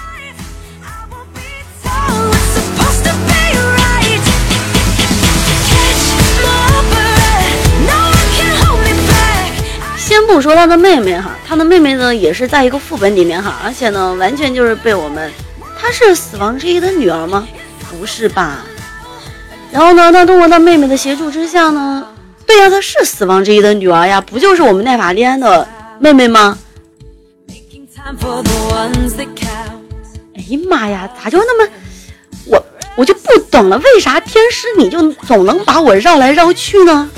[9.97, 15.31] 先不说他的妹妹哈，他的妹妹呢也是在一个副本里面哈，而且呢完全就是被我们，
[15.79, 17.47] 她是死亡之翼的女儿吗？
[17.89, 18.59] 不是吧？
[19.75, 22.07] 然后呢，他通过他妹妹的协助之下呢，
[22.47, 25.67] 对呀，她是死亡之一的女儿呀，不就是我们奈法利安的
[25.99, 26.57] 妹妹吗？
[30.33, 31.69] 哎呀妈呀，咋就那么
[32.45, 32.65] 我
[32.95, 37.09] 我就不懂了，为啥天师你就总能把我绕来绕去呢？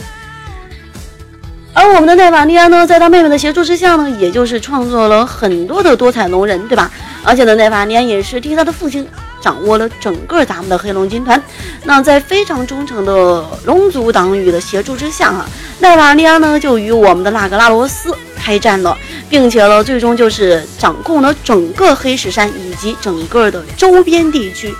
[1.75, 6.89] 而我们的奈法利安呢，在他妹妹的协助之下呢，也就是创作了很多的多彩龙人，对吧？
[7.23, 9.07] 而且呢，奈法利安也是替他的父亲。
[9.47, 11.41] 掌握了整个咱们的黑龙军团，
[11.85, 15.45] 那在非常忠诚的龙族党羽的协助之下，哈，
[15.79, 18.97] 奈瓦利亚呢就与我们的那格拉罗斯开战了，
[19.29, 24.75] 并且呢，最终就是掌控了整个黑石山以及整个的周边地区。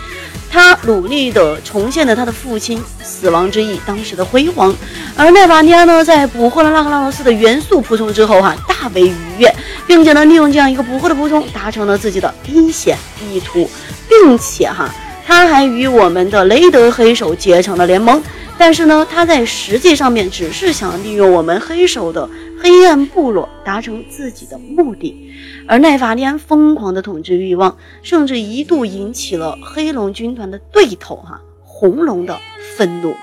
[0.49, 4.75] 他努力地重现了他的父亲死亡之翼当时的辉煌，
[5.15, 9.53] 而奈瓦尼亚呢，在捕获了拉格拉罗斯的元素仆从之后，哈，大为愉悦，
[9.85, 13.69] 并且呢，利用这样一个捕获的仆从，达成了自己的阴险意图，
[14.23, 14.89] 并且哈，
[15.25, 18.21] 他还与我们的雷德黑手结成了联盟。
[18.57, 22.27] 但是呢，他在实际上面只是想利用我们黑手的
[22.59, 25.31] 黑暗部落达成自己的目的，
[25.67, 32.35] 而奈法利安疯狂的统治欲望，甚至一度引起了黑龙军团的对头哈红龙的
[32.75, 33.15] 愤怒。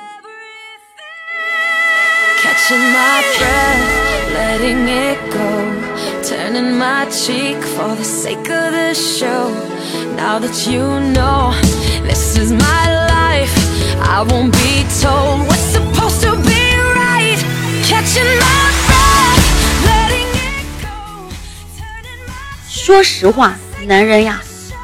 [22.68, 23.54] 说实话，
[23.86, 24.40] 男人呀，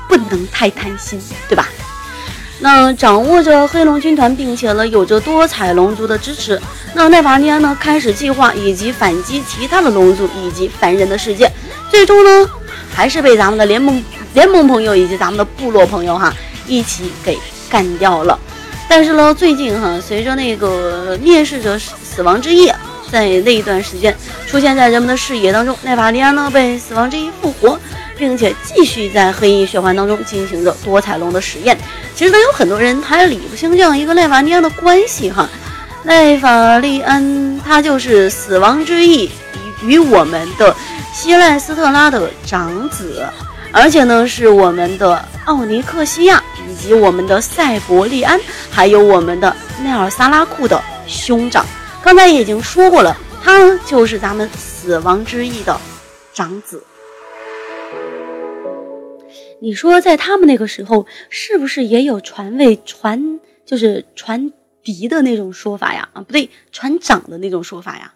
[0.09, 1.19] 不能太贪心，
[1.49, 1.67] 对吧？
[2.63, 6.61] 那掌握着黑龙军团，并且呢，有着多彩龙族的支持，
[6.95, 11.51] 那奈法尼安呢，开始计划以及反击其他的龙族以及凡人的世界。
[11.91, 12.51] 最终呢，
[12.95, 14.05] 还是被咱们的联盟
[14.35, 16.33] 联盟朋友以及咱们的部落朋友哈
[16.67, 17.39] 一起给
[17.71, 18.39] 干掉了。
[18.89, 22.71] 但是呢，最近哈，随着那个灭世者死亡之翼
[23.11, 24.15] 在那一段时间
[24.47, 27.79] 出现在人们的视野当中，奈法利安呢被死亡之翼复活，
[28.21, 31.77] 并且继续在黑衣血环当中进行着多彩龙的实验。
[32.15, 35.49] 其实呢，有很多人还理不清这样一个奈法利安的关系哈。
[36.05, 39.31] 奈法利安他就是死亡之翼
[39.83, 40.77] 与我们的
[41.13, 43.27] 希赖斯特拉的长子，
[43.73, 46.43] 而且呢是我们的奥尼克西亚。
[46.69, 48.41] 以及我们的塞伯利安，
[48.71, 51.67] 还有我们的奈尔萨拉库的兄长，
[52.01, 55.79] 刚才已经说过了，他就是咱们死亡之翼的
[56.33, 56.83] 长子。
[59.63, 64.53] 你说在他们那个时候，是不是也有传位传，就是传
[64.83, 66.09] 嫡的那种说法呀？
[66.15, 68.15] 啊，不对，传长的那种说法呀？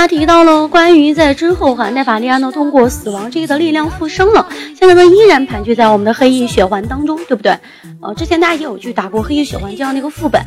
[0.00, 7.54] 他提到了关于在之后哈，奈法利亚呢通过死亡之翼的力量复生了，现在呢依然盘踞在我们的黑翼血环当中，对不对？
[8.00, 10.42] 呃，之前大家也有去打过黑翼血环这样的一个副本，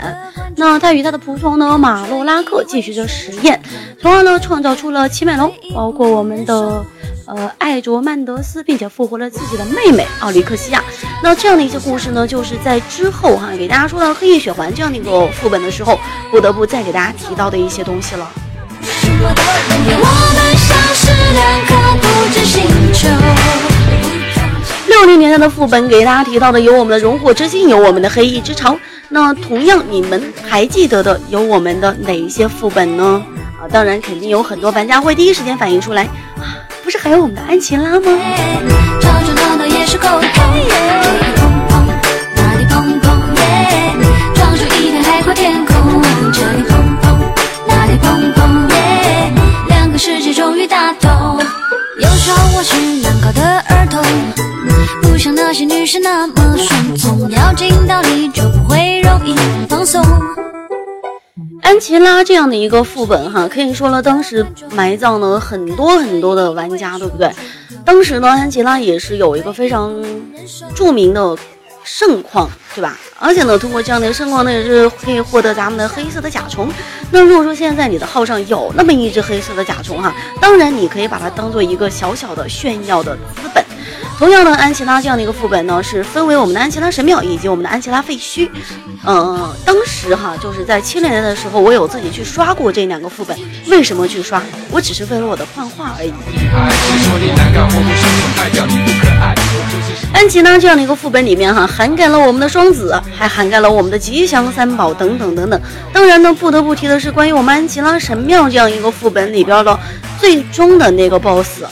[0.56, 3.62] 那他与他的仆从呢马洛拉克继续着实验，
[4.02, 6.84] 从而呢创造出了七面龙，包括我们的
[7.28, 10.84] 呃艾卓曼德斯，并且复活了自己的妹妹奥里克西亚。
[11.22, 16.00] 那这样的一些故事呢，就是在之后哈给大家说到黑翼血环这样的一个副本的时候，
[16.32, 18.28] 不得不再给大家提到的一些东西了。
[24.88, 28.78] 六零年代的副本给大家提到的有我们的熔火之心，有我们的黑翼之潮。
[29.10, 33.22] 那同样，你们还记得的有我们的哪一些副本呢？
[33.62, 36.04] 啊，当然肯定有很多玩家会第一时间反应出来
[36.38, 38.12] 啊，不是还有我们的安琪拉吗？
[50.06, 51.10] 世界终于打通。
[51.98, 54.04] 有时候我是难搞的儿童，
[55.02, 59.34] 不像那些女生那么顺从，要讲道理就不会容易
[59.70, 60.04] 放松。
[61.62, 67.32] 安琪拉这样的一个副本哈，可以说了，当时埋葬了很多很多的玩家，对不对？
[67.86, 69.96] 当时呢，安琪拉也是有一个非常
[70.76, 71.38] 著名的。
[71.84, 72.98] 盛况，对吧？
[73.20, 76.70] 而且呢，通过这样的盛况呢，也是可以获得咱们的黑色的甲虫。
[77.12, 83.64] 那如果说现在你的号上有那么一只黑色的甲虫哈，当然你可以把它当做一个小小的炫耀的资本。
[84.18, 88.50] 同样呢，安琪拉这样的一个副本呢，是分为我们的安琪拉神庙以及我们的安琪拉废墟。
[89.06, 93.38] 嗯，当时哈，就是在七零年的时候，我有自己去刷过这两个副本。
[93.68, 94.42] 为什么去刷？
[94.72, 96.14] 我只是为了我的幻化而已。
[100.14, 105.60] 安琪拉这样的一个副本里面哈，涵盖了我们的双子，还涵盖了我们的吉祥三宝等等等等。
[105.92, 109.78] 当然呢，不得不提的是关于我们安琪拉神庙这样一个副本里边的
[110.20, 111.64] 最终的那个 BOSS。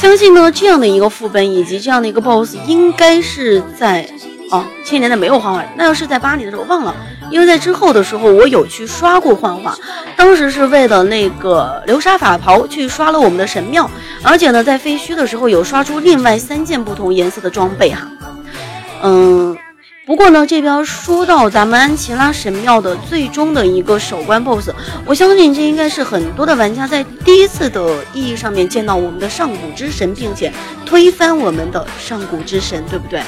[0.00, 4.08] 相信呢，这样的一个副本以及这样的一个 BOSS，应该是在
[4.50, 6.94] 啊千年的没有幻化，那要是在巴黎的时候忘了，
[7.30, 9.74] 因为在之后的时候我有去刷过幻化，
[10.16, 13.90] 当时是为了那个流沙法袍去刷了我们的神庙，
[14.22, 18.06] 而且呢在废墟的时候有刷出另外三件不同颜色的装备哈，
[19.02, 19.56] 嗯。
[20.06, 24.68] 不过呢，这边说到咱们安琪拉神庙的最终的一个首关 BOSS，
[25.06, 30.52] 我相信这应该是很多的玩家在第一次的意义上面见到我们的上古之神，并且
[30.84, 33.22] 推翻我们的上古之神，对不对？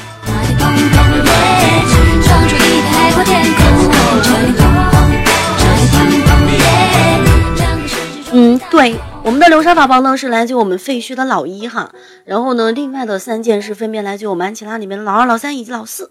[8.71, 11.93] 对，我们的流沙法宝呢是来自于我们废墟的老一哈，
[12.25, 16.11] 然后呢，另外的三件是分别来自于我们安琪拉里面的老二、老三以及老四。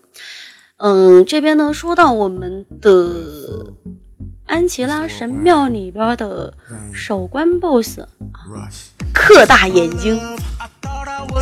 [0.78, 3.74] 嗯，这边呢，说到我们的
[4.45, 6.53] 安琪拉神庙里边的
[6.93, 7.99] 守关 BOSS，
[9.14, 10.20] 克大眼睛。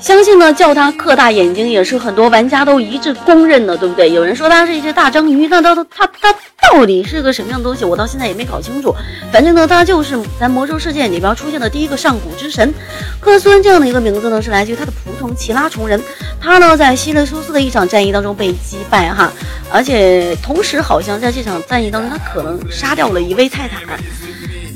[0.00, 4.10] 相信呢，叫他刻大眼睛也是很多玩家都一致公认的，对不对？
[4.10, 6.32] 有人说他是一只大章鱼，那他他他
[6.72, 7.84] 到底是个什么样的东西？
[7.84, 8.94] 我到现在也没搞清楚。
[9.32, 12.72] 反正呢，他就是咱魔兽世界里边出现的第一个上古之神。
[13.20, 16.00] 克苏恩这样的一个名字呢，是来自于他的仆从奇拉虫人。
[16.40, 19.32] 他呢，在希勒苏斯的一场战役当中被击败哈，
[19.72, 23.98] 而且同时好像在这场战役当中，他可能杀掉了一位泰坦。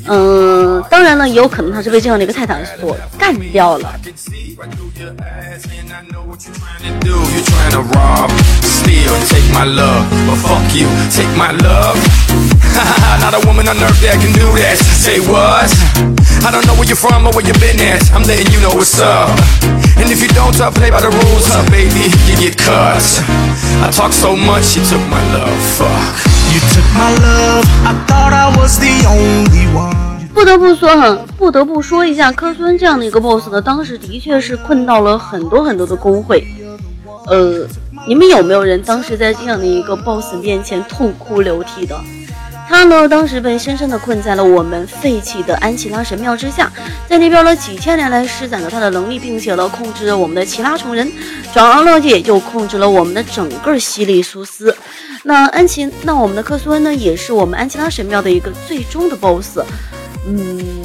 [0.07, 3.93] 嗯，当然了，也有可能他是被这样的一个泰坦所干掉了。
[30.34, 36.44] 不得不说哈，不得不说一下科孙这样的一个 boss 呢，当时的确是困到了很多很多的工会。
[37.26, 37.66] 呃，
[38.06, 41.96] 你们有没有人当时在这样的一个 boss 面前痛哭流涕的？
[42.72, 46.72] 他呢，当时被深深的困在了我们废弃的安琪拉神庙之下，
[47.06, 51.12] 在那边呢几千年来施展了他的能力，并且呢控制着我们的奇拉虫人，
[51.52, 54.74] 转而呢也就控制了我们的整个西里苏斯。
[55.24, 59.60] 那安琪，那我们的克苏恩呢，也是我们安琪拉神庙的一个最终的 BOSS，
[60.26, 60.81] 嗯，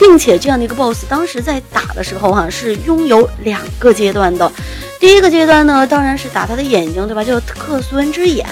[0.00, 4.50] 并且这样的一个 BOSS，当时在打的时候哈，是拥有两个阶段的。
[4.98, 7.22] 第一个阶段呢，当然是打他的眼睛，对吧？
[7.22, 8.46] 叫克苏恩之眼。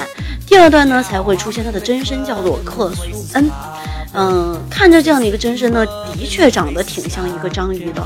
[0.46, 3.02] 第二段呢，才会出现他的真身，叫做克苏
[3.34, 3.50] 恩。
[4.12, 8.02] 嗯，看着这样的一个真身呢，的确长得挺像一个章鱼的。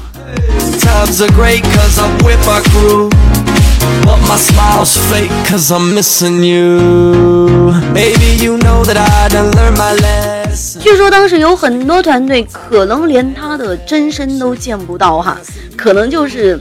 [10.81, 15.37] 据说当时有很多团队可能连他的真身都见不到哈，
[15.77, 16.61] 可能就是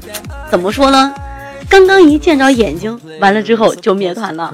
[0.49, 1.11] 怎么说呢？
[1.69, 4.53] 刚刚一见着眼睛，完了之后就灭团了。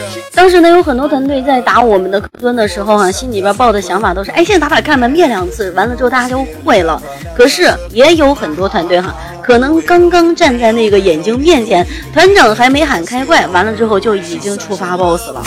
[0.41, 6.99] 当时呢，有很多团队在打我们的克孙的时候啊，心里边抱的想法都是，哎，先打打看吧，灭两次，完了之后大家就会了。
[7.37, 15.43] 可是也有很多团队哈，可能刚刚站在那个眼睛面前，团长还没喊开怪，完了之后就已经触发 BOSS 了。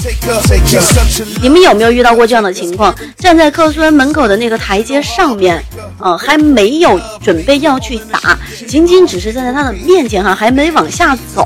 [1.42, 2.94] 你们有没有遇到过这样的情况？
[3.18, 5.60] 站在克村门口的那个台阶上面，
[5.98, 8.38] 啊，还没有准备要去打，
[8.68, 11.44] 仅仅只是站在他的面前哈，还没往下走。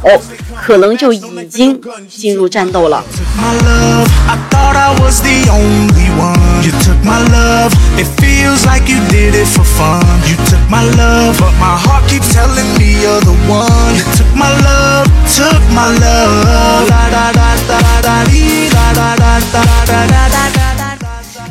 [0.60, 3.02] 可能就已经进入战斗了。
[3.38, 6.62] My love，i thought i was the only one。
[6.62, 10.04] you took my love，it feels like you did it for fun。
[10.26, 13.94] you took my love，but my heart keeps telling me you're the one。
[13.96, 16.88] you took my love，took my love。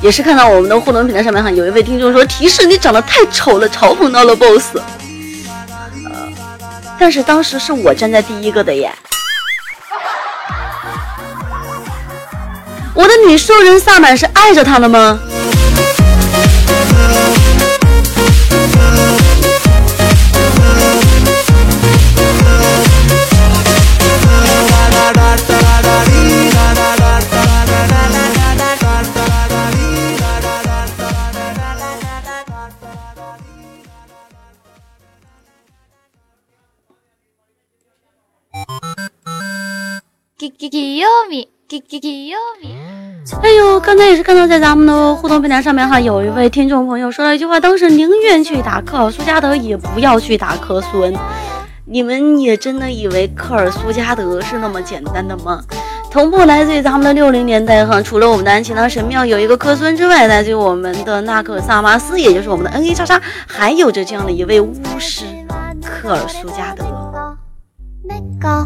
[0.02, 4.78] 也是看到我们的互动平台上面哈，有一位听众说，提示你长得太丑了，嘲讽到了 boss。
[7.00, 8.92] 但是当时是我站在第一个的耶。
[12.98, 15.20] 我的女兽人萨满是爱着他的吗？
[43.41, 51.13] 哎呦，刚才也是看到在咱们的互动平台上面哈，有一位听众朋友说了一句话，当时宁愿去打克尔苏加德，也不要去打科苏恩。
[51.86, 55.61] 你们也真的以为科尔苏加德是那么简单的吗？
[56.09, 65.26] 同步来自于咱们的六零年代哈，除了我们的安琪拉神庙有一个科苏恩之外，来自于我们的纳克萨马斯，也就是我们的 N A 叉叉，还有着这样的一位巫师
[65.84, 66.86] 科尔苏加德。
[68.07, 68.65] 那个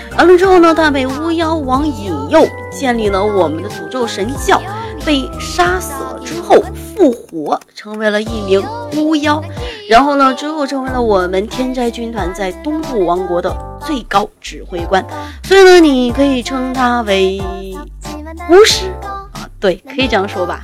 [0.21, 4.61] 完了之后呢，他被巫妖王引诱，建立了我们的诅咒神教。
[5.03, 6.57] 被杀死了之后
[6.95, 8.63] 复活，成为了一名
[8.95, 9.41] 巫妖，
[9.89, 13.51] 然后呢，之后成为了我们天斋军团在东部王国的
[13.83, 15.03] 最高指挥官，
[15.41, 17.41] 所以呢，你可以称他为
[18.47, 20.61] 巫师啊，对，可以这样说吧。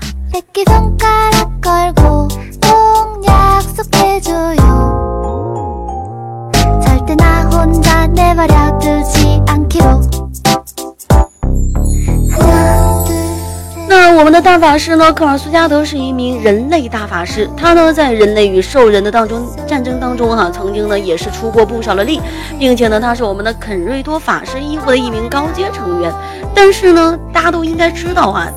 [13.89, 15.11] 那我们的大法师呢？
[15.13, 22.21] 科尔苏加德是一名人类大法师，他呢在人类与兽人的当中战争当中哈，曾经呢也是出过不少的力，
[22.59, 26.13] 并且呢他是我们的肯瑞多法师衣服的一名高阶成员。
[26.53, 28.47] 但是呢，大家都应该知道哈，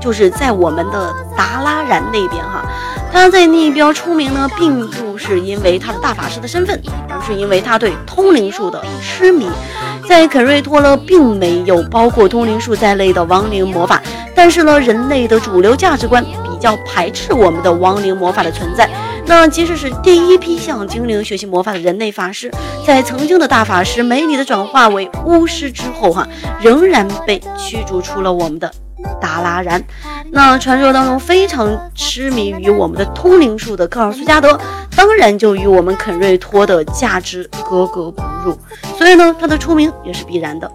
[0.00, 2.64] 就是在我们的达拉然那边哈，
[3.12, 9.48] 他在那边出名呢，并不是因为他的大法师的身份，而是因为他对通灵术的痴迷。
[10.08, 14.00] 在肯瑞托勒，并没有包括通灵术在内的亡灵魔法。
[14.34, 18.88] 但是呢，人类的主流价值观比较排斥我们的亡灵魔法的存在。
[19.26, 22.50] 那即使是第一批向精灵学习魔法的人类法师，
[22.86, 26.28] 在曾经的大法师美女的转化为巫师之后，哈，
[26.60, 28.70] 仍然被驱逐出了我们的
[29.20, 29.82] 达拉然。
[30.30, 34.58] 那传说当中非常痴迷于我们的通灵术的科尔苏加德，
[34.96, 38.58] 当然就与我们肯瑞托的价值格格不入。
[38.98, 40.70] 所以呢，他的出名也是必然的。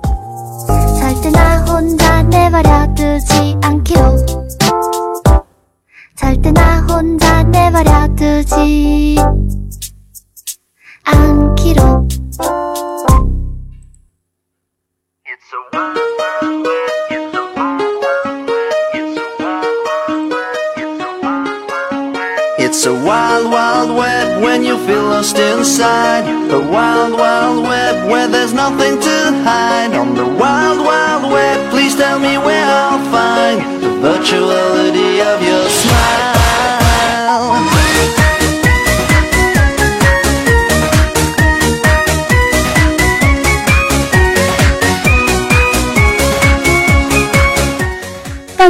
[22.82, 26.26] It's a wild, wild web when you feel lost inside.
[26.50, 29.94] A wild, wild web where there's nothing to hide.
[29.94, 35.70] On the wild, wild web, please tell me where I'll find the virtuality of your
[35.70, 36.41] smile.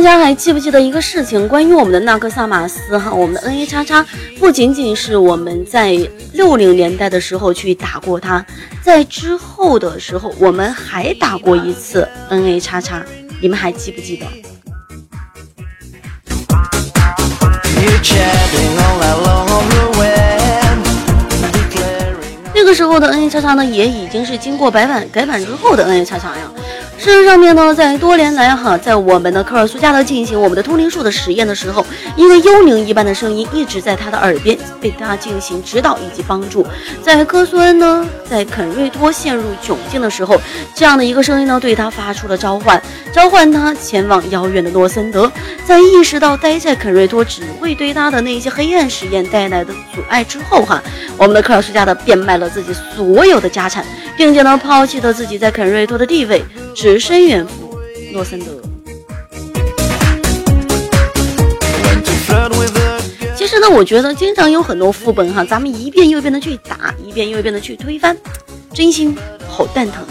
[0.03, 1.47] 大家还记不记得一个事情？
[1.47, 4.03] 关于我们的纳克萨玛斯哈，我们的 N A 叉叉
[4.39, 5.95] 不仅仅是我们在
[6.33, 8.43] 六零年代的时候去打过它，
[8.81, 13.05] 在之后的时候我们还打过一次 N A 叉叉，
[13.39, 14.25] 你们还记不记得
[17.79, 17.91] ？You
[22.71, 26.49] 个时候的 N A 叉叉呢，也已经是经过改版改版之后的 N A 叉叉呀。
[26.97, 36.65] 事实上面呢，在多年来哈，在我们的科尔苏加德进行我们的通灵术的实验的时候，一个幽灵一般的声音一直在他的耳边被他进行指导以及帮助。
[37.01, 40.39] 在科苏恩呢，在肯瑞托陷入窘境的时候，
[40.75, 45.29] 这样的一个声音呢，对他发出了召唤，召唤他前往遥远的诺森德。
[45.65, 50.79] 在意识到待在肯瑞托只会对他的那些黑暗实验带来的阻碍之后哈，
[51.17, 53.85] 我们的科尔苏加德变卖了自自己所有的家产，
[54.15, 56.43] 并且呢，抛弃了自己在肯瑞托的地位。
[56.75, 57.77] 只身远赴
[58.13, 58.45] 诺森德。
[63.35, 68.15] 其实呢，我觉得经常有很多副本哈，咱们一遍又一遍的去打，一遍又一遍的去推翻，
[68.73, 69.17] 真心
[69.49, 70.05] 好蛋疼。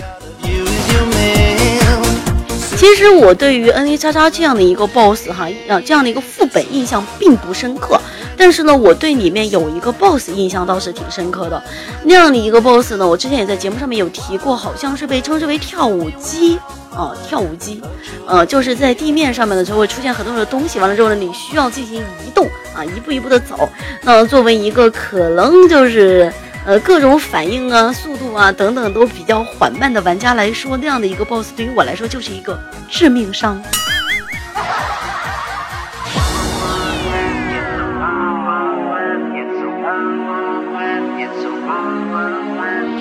[2.80, 8.00] 其实我对于 N A 叉叉这样的一个 BOSS 哈，啊这样的一个副本印象并不深刻，
[8.38, 11.62] 但是呢，我对里面有一个 BOSS 印象倒是挺深刻的。
[12.04, 16.58] 那样的一个 BOSS 呢，我之前也在节目上面有提过，好像是被称之为跳舞机
[16.96, 17.82] 啊，跳舞机，
[18.26, 23.68] 呃，就是在地面上面的时候会出现很多的东西，完了之后呢，你需要进行移动啊，一步一步的走。
[24.00, 26.32] 那作为一个可能就是。
[26.66, 32.58] 呃，各种反应啊、速度啊等等都比较缓慢的玩家来说，那样的一个 BOSS 对于我来说就是一个
[32.88, 33.60] 致命伤。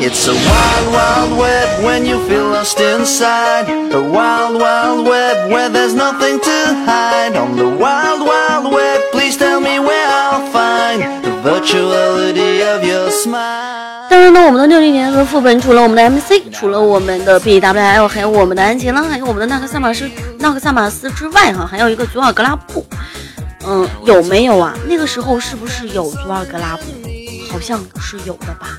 [0.01, 3.67] It's a wild, wild web when you feel lost inside.
[3.91, 7.35] A wild, wild web where there's nothing to hide.
[7.35, 9.98] On the wild, wild web, please tell me where
[14.09, 22.85] 当然呢，我们的六零年的副本除了我们的 MC，除了我们的 BWL，还有我们的安琪拉，还有我们的纳克萨马斯纳克萨马斯之外，哈，还有一个祖尔格拉布。
[23.65, 24.73] 嗯，有没有啊？
[24.87, 26.83] 那个时候是不是有祖尔格拉布？
[27.51, 28.77] 好像是有的吧。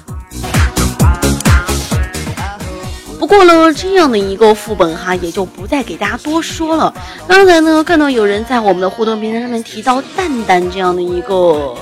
[3.18, 6.92] 不过呢，这样的一个副本哈，也就不再给大家多说了。
[7.28, 11.74] 刚才呢，看到有人在我们的互动平台上面提到蛋蛋这样的一个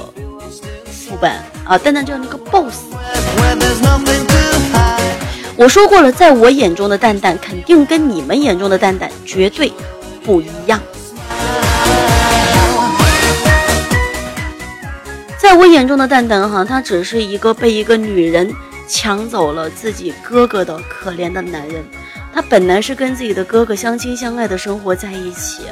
[1.09, 1.33] 副本
[1.65, 2.93] 啊，蛋蛋就是那个 BOSS。
[5.57, 9.73] 我说过了，在我眼中的蛋蛋肯定跟你们眼中的蛋蛋绝对
[10.23, 10.79] 不一样。
[15.39, 18.55] 在我眼中的蛋蛋哈，他只是一个被一个女人。
[18.91, 21.85] 抢走了自己哥哥的可怜的男人，
[22.39, 25.65] 他本来是跟自己的哥哥相亲相爱的生活在一起，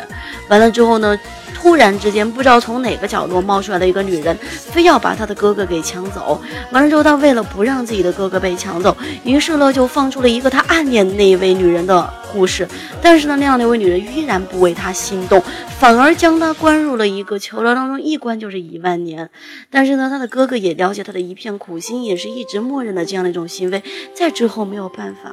[0.49, 1.17] 完了之后呢，
[1.55, 6.43] 突然之间不知道从哪个角落冒出来的一个女人，非要把他的哥哥给抢走。
[6.73, 12.67] 完了之后，他为了不让自己的哥哥被抢走，于是呢就放出了一个他暗恋那一位女人的故事。
[13.01, 15.41] 但是呢，那样的一位女人依然不为他心动，
[15.79, 19.31] 反而将他关入了一个囚牢当中，一关就是一万年。
[19.71, 25.33] 但是呢，他的哥哥也了解他的一片苦心，也是一直默认的这样的一种行为，在之后没有办法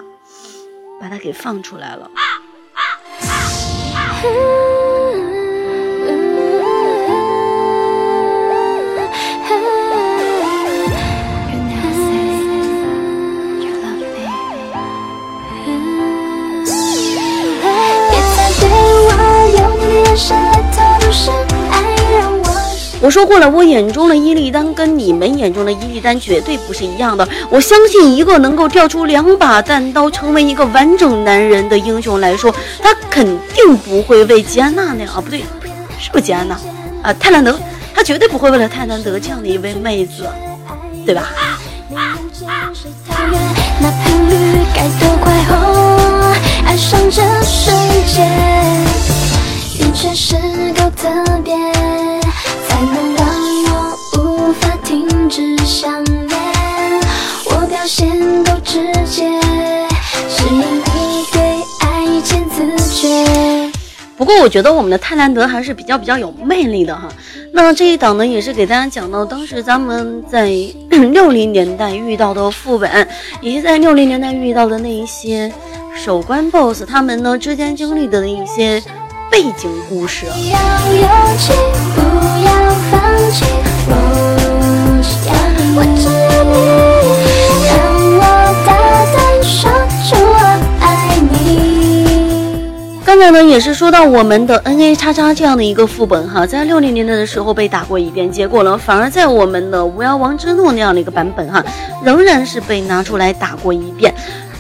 [1.04, 2.10] 把它给放出来了。
[23.04, 27.28] 我说过了，我眼中的伊利丹跟你们眼中的伊利丹绝对不是一样的。
[27.49, 32.49] 我相信一个能够调出两把弹刀，成为一个完整男人的英雄来说，
[32.82, 35.39] 他肯定不会为吉安娜那样啊，不对，
[35.99, 36.58] 是不是吉安娜
[37.01, 37.14] 啊？
[37.20, 37.60] 泰兰德，
[37.93, 40.26] 他绝对不会为了泰兰德这样的一位妹子，
[41.06, 41.28] 对吧？
[46.76, 47.70] 上这世
[48.08, 48.24] 界，
[49.78, 50.36] 一切是
[50.74, 51.08] 够特
[51.43, 51.54] 别，
[52.86, 53.25] 能让
[53.65, 56.29] 我无法停止想念。
[57.45, 59.29] 我表现够直接，
[60.29, 63.71] 是因你对爱欠自觉。
[64.15, 67.09] 不过我觉得我们的泰兰德还是比较比较有魅力的哈。
[67.51, 70.45] 那这一档呢，也是给大家讲到当时咱们在
[71.11, 73.07] 六零年代遇到的副本，
[73.41, 75.51] 以及在六零年代遇到的那一些
[75.95, 78.81] 首关 BOSS 他们呢之间经历的一些
[79.29, 80.25] 背景故事。
[80.25, 81.09] 要勇
[93.05, 101.63] 刚才呢也是说到我们的 N A 叉叉这样的一个副本哈，在六零年代的时候被打过一遍，结果呢反而在我们的无妖王之怒那样的一个版本哈，
[102.03, 104.13] 仍然是被拿出来打过一遍。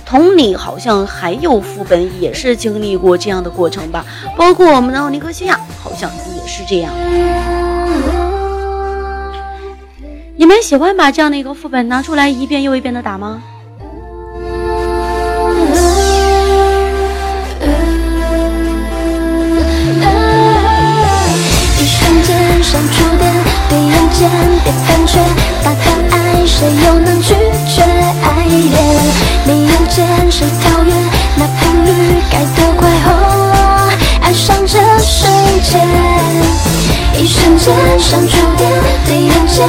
[0.05, 4.05] 同理，好像还有副本也是经历过这样的过程吧，
[4.37, 6.93] 包括我们的奥尼克西亚，好像也是这样。
[10.35, 13.43] 你们喜欢把这样的一个副本拿出来一遍又一遍的打吗？
[21.79, 23.31] 一瞬间像触电，
[23.69, 24.29] 对人间
[24.63, 25.19] 别胆怯，
[25.63, 27.35] 大胆爱谁又能拒
[27.73, 28.73] 绝爱恋？
[29.45, 30.91] 没有见谁跳跃，
[31.37, 31.89] 那频率
[32.31, 33.89] 该多快哦！
[34.21, 35.27] 爱上这世
[35.61, 35.79] 界，
[37.21, 38.71] 一瞬间像触电，
[39.05, 39.67] 对人间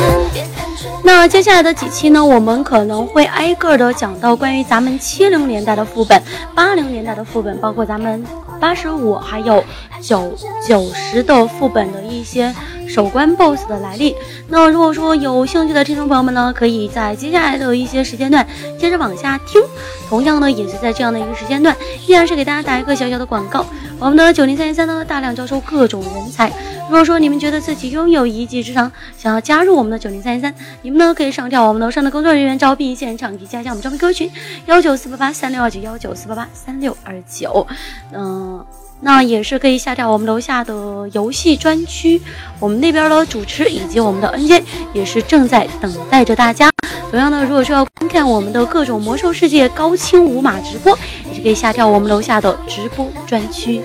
[1.24, 6.22] 那接下来的几期呢，我们可能会挨个的讲到关于咱们七零年代的副本、
[6.54, 8.22] 八零年代的副本，包括咱们
[8.60, 9.64] 八十五还有
[10.02, 10.36] 九
[10.68, 12.54] 九十的副本的一些
[12.86, 14.14] 首关 BOSS 的来历。
[14.48, 18.46] 那如果说有兴趣的听众朋友们呢，可以在接下来的一些时间段
[18.78, 19.62] 接着往下听。
[20.10, 21.74] 同样呢，也是在这样的一个时间段，
[22.06, 23.64] 依然是给大家打一个小小的广告。
[24.04, 26.52] 我们的九零三零三呢，大量招收各种人才。
[26.82, 34.30] 如果说你们觉得自己拥有一技之长，想要加入我们的九零三零三，你们呢可以上调我们楼上的工作人员招聘现场，以及加一下我们招聘 QQ 群
[34.66, 37.66] 幺九四八八三六二九幺九四八八三六二九。
[38.12, 38.62] 嗯。
[39.00, 42.20] 那也是可以下调我们楼下的游戏专区，
[42.60, 46.70] 我们那边的主持以及我们的 NJ 也是正在等待着大家。
[47.14, 50.98] 同样呢，如果说要观看我们的各种魔兽世界高清无码直播，
[51.28, 53.80] 也是可以下跳我们楼下的直播专区。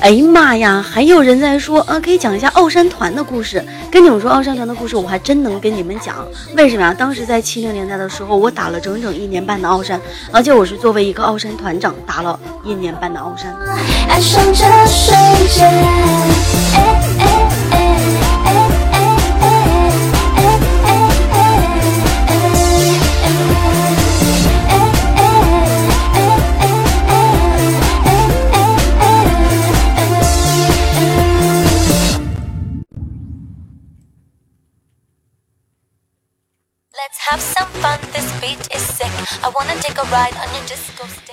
[0.00, 0.82] 哎呀妈呀！
[0.82, 3.62] 还有人在说，呃，可以讲一下奥山团的故事。
[3.90, 6.26] 跟你们说奥山团的故事，我还真能跟你们讲。
[6.56, 6.94] 为什么呀？
[6.98, 10.00] 当时在七零年代的时候，我打了整整一年半的奥山，
[10.32, 13.54] 而且我是作为一个奥山团长打了一年半的奥山。
[14.08, 15.12] 爱上这世
[15.54, 15.64] 界，
[16.74, 17.71] 哎哎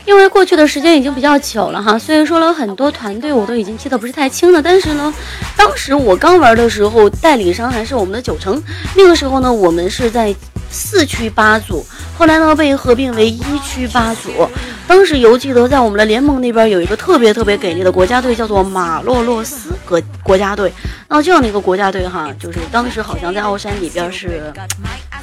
[0.05, 4.61] 因为过去的时间已经比较久了哈，所以说了很多团队我都已经记得不是太清了。
[4.61, 5.13] 但是呢，
[5.55, 8.61] 当时我刚玩的时候，代理商还是我们的九成。
[8.95, 10.34] 那个时候呢，我们是在
[10.69, 11.86] 四区八组，
[12.17, 14.49] 后来呢被合并为一区八组。
[14.88, 20.73] 当时犹记得在我们的联盟那边有一个特别特别给力的国家队，叫做马洛洛斯国国家队。
[21.07, 24.51] 那这样的一个国家队哈，就是当时好像在奥山里边是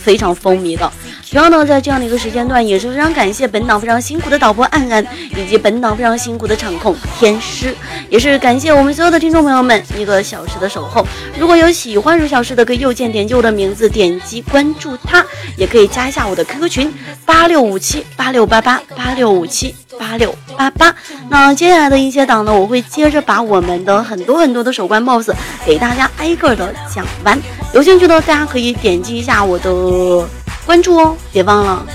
[0.07, 0.89] 非常风靡的。
[1.29, 5.05] 主要呢，在这样的一个时间段，也是非常感谢本档非常辛苦的导播安安，
[5.37, 7.75] 以及本档非常辛苦的场控天师，
[8.09, 11.05] 也是感谢我们所有的听众朋友们一个小时的守候。
[11.37, 15.27] 如果有喜欢如小时的，可以右键点击我的名字，点击关注他，
[15.57, 16.95] 也可以加一下我的 QQ 群
[17.25, 20.95] 八六五七八六八八八六五七八六八八。
[21.29, 25.31] 那接下来的一些档呢，我会接着把我们的很多很多的守关 BOSS
[25.65, 27.41] 给大家挨个的讲完。
[27.75, 30.29] 有兴趣的大家可以点击一下我的
[30.65, 31.87] 关注哦，别忘了。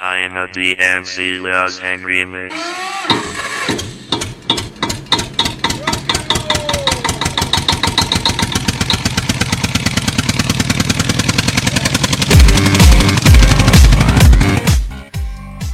[0.00, 2.52] I am a DMC Los and Remix.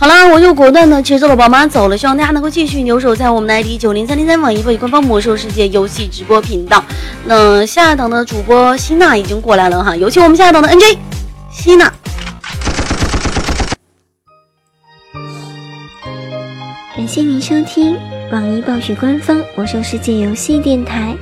[0.00, 6.84] 好啦，我就果断的骑着了宝马走了，希望大家能够继续留守在我们的 ID 九零三零三网易会官方魔兽世界游戏直播频道。
[7.24, 10.98] 那下一档的主播希娜已经过来了哈，有请我们下一档的 NJ
[11.50, 11.92] 希娜。
[16.96, 17.96] 感谢您收听
[18.30, 21.12] 网易暴雪官方魔兽世界游戏电台。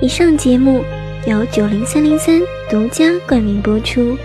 [0.00, 0.82] 以上节目
[1.26, 4.16] 由九零三零三独家冠名播出。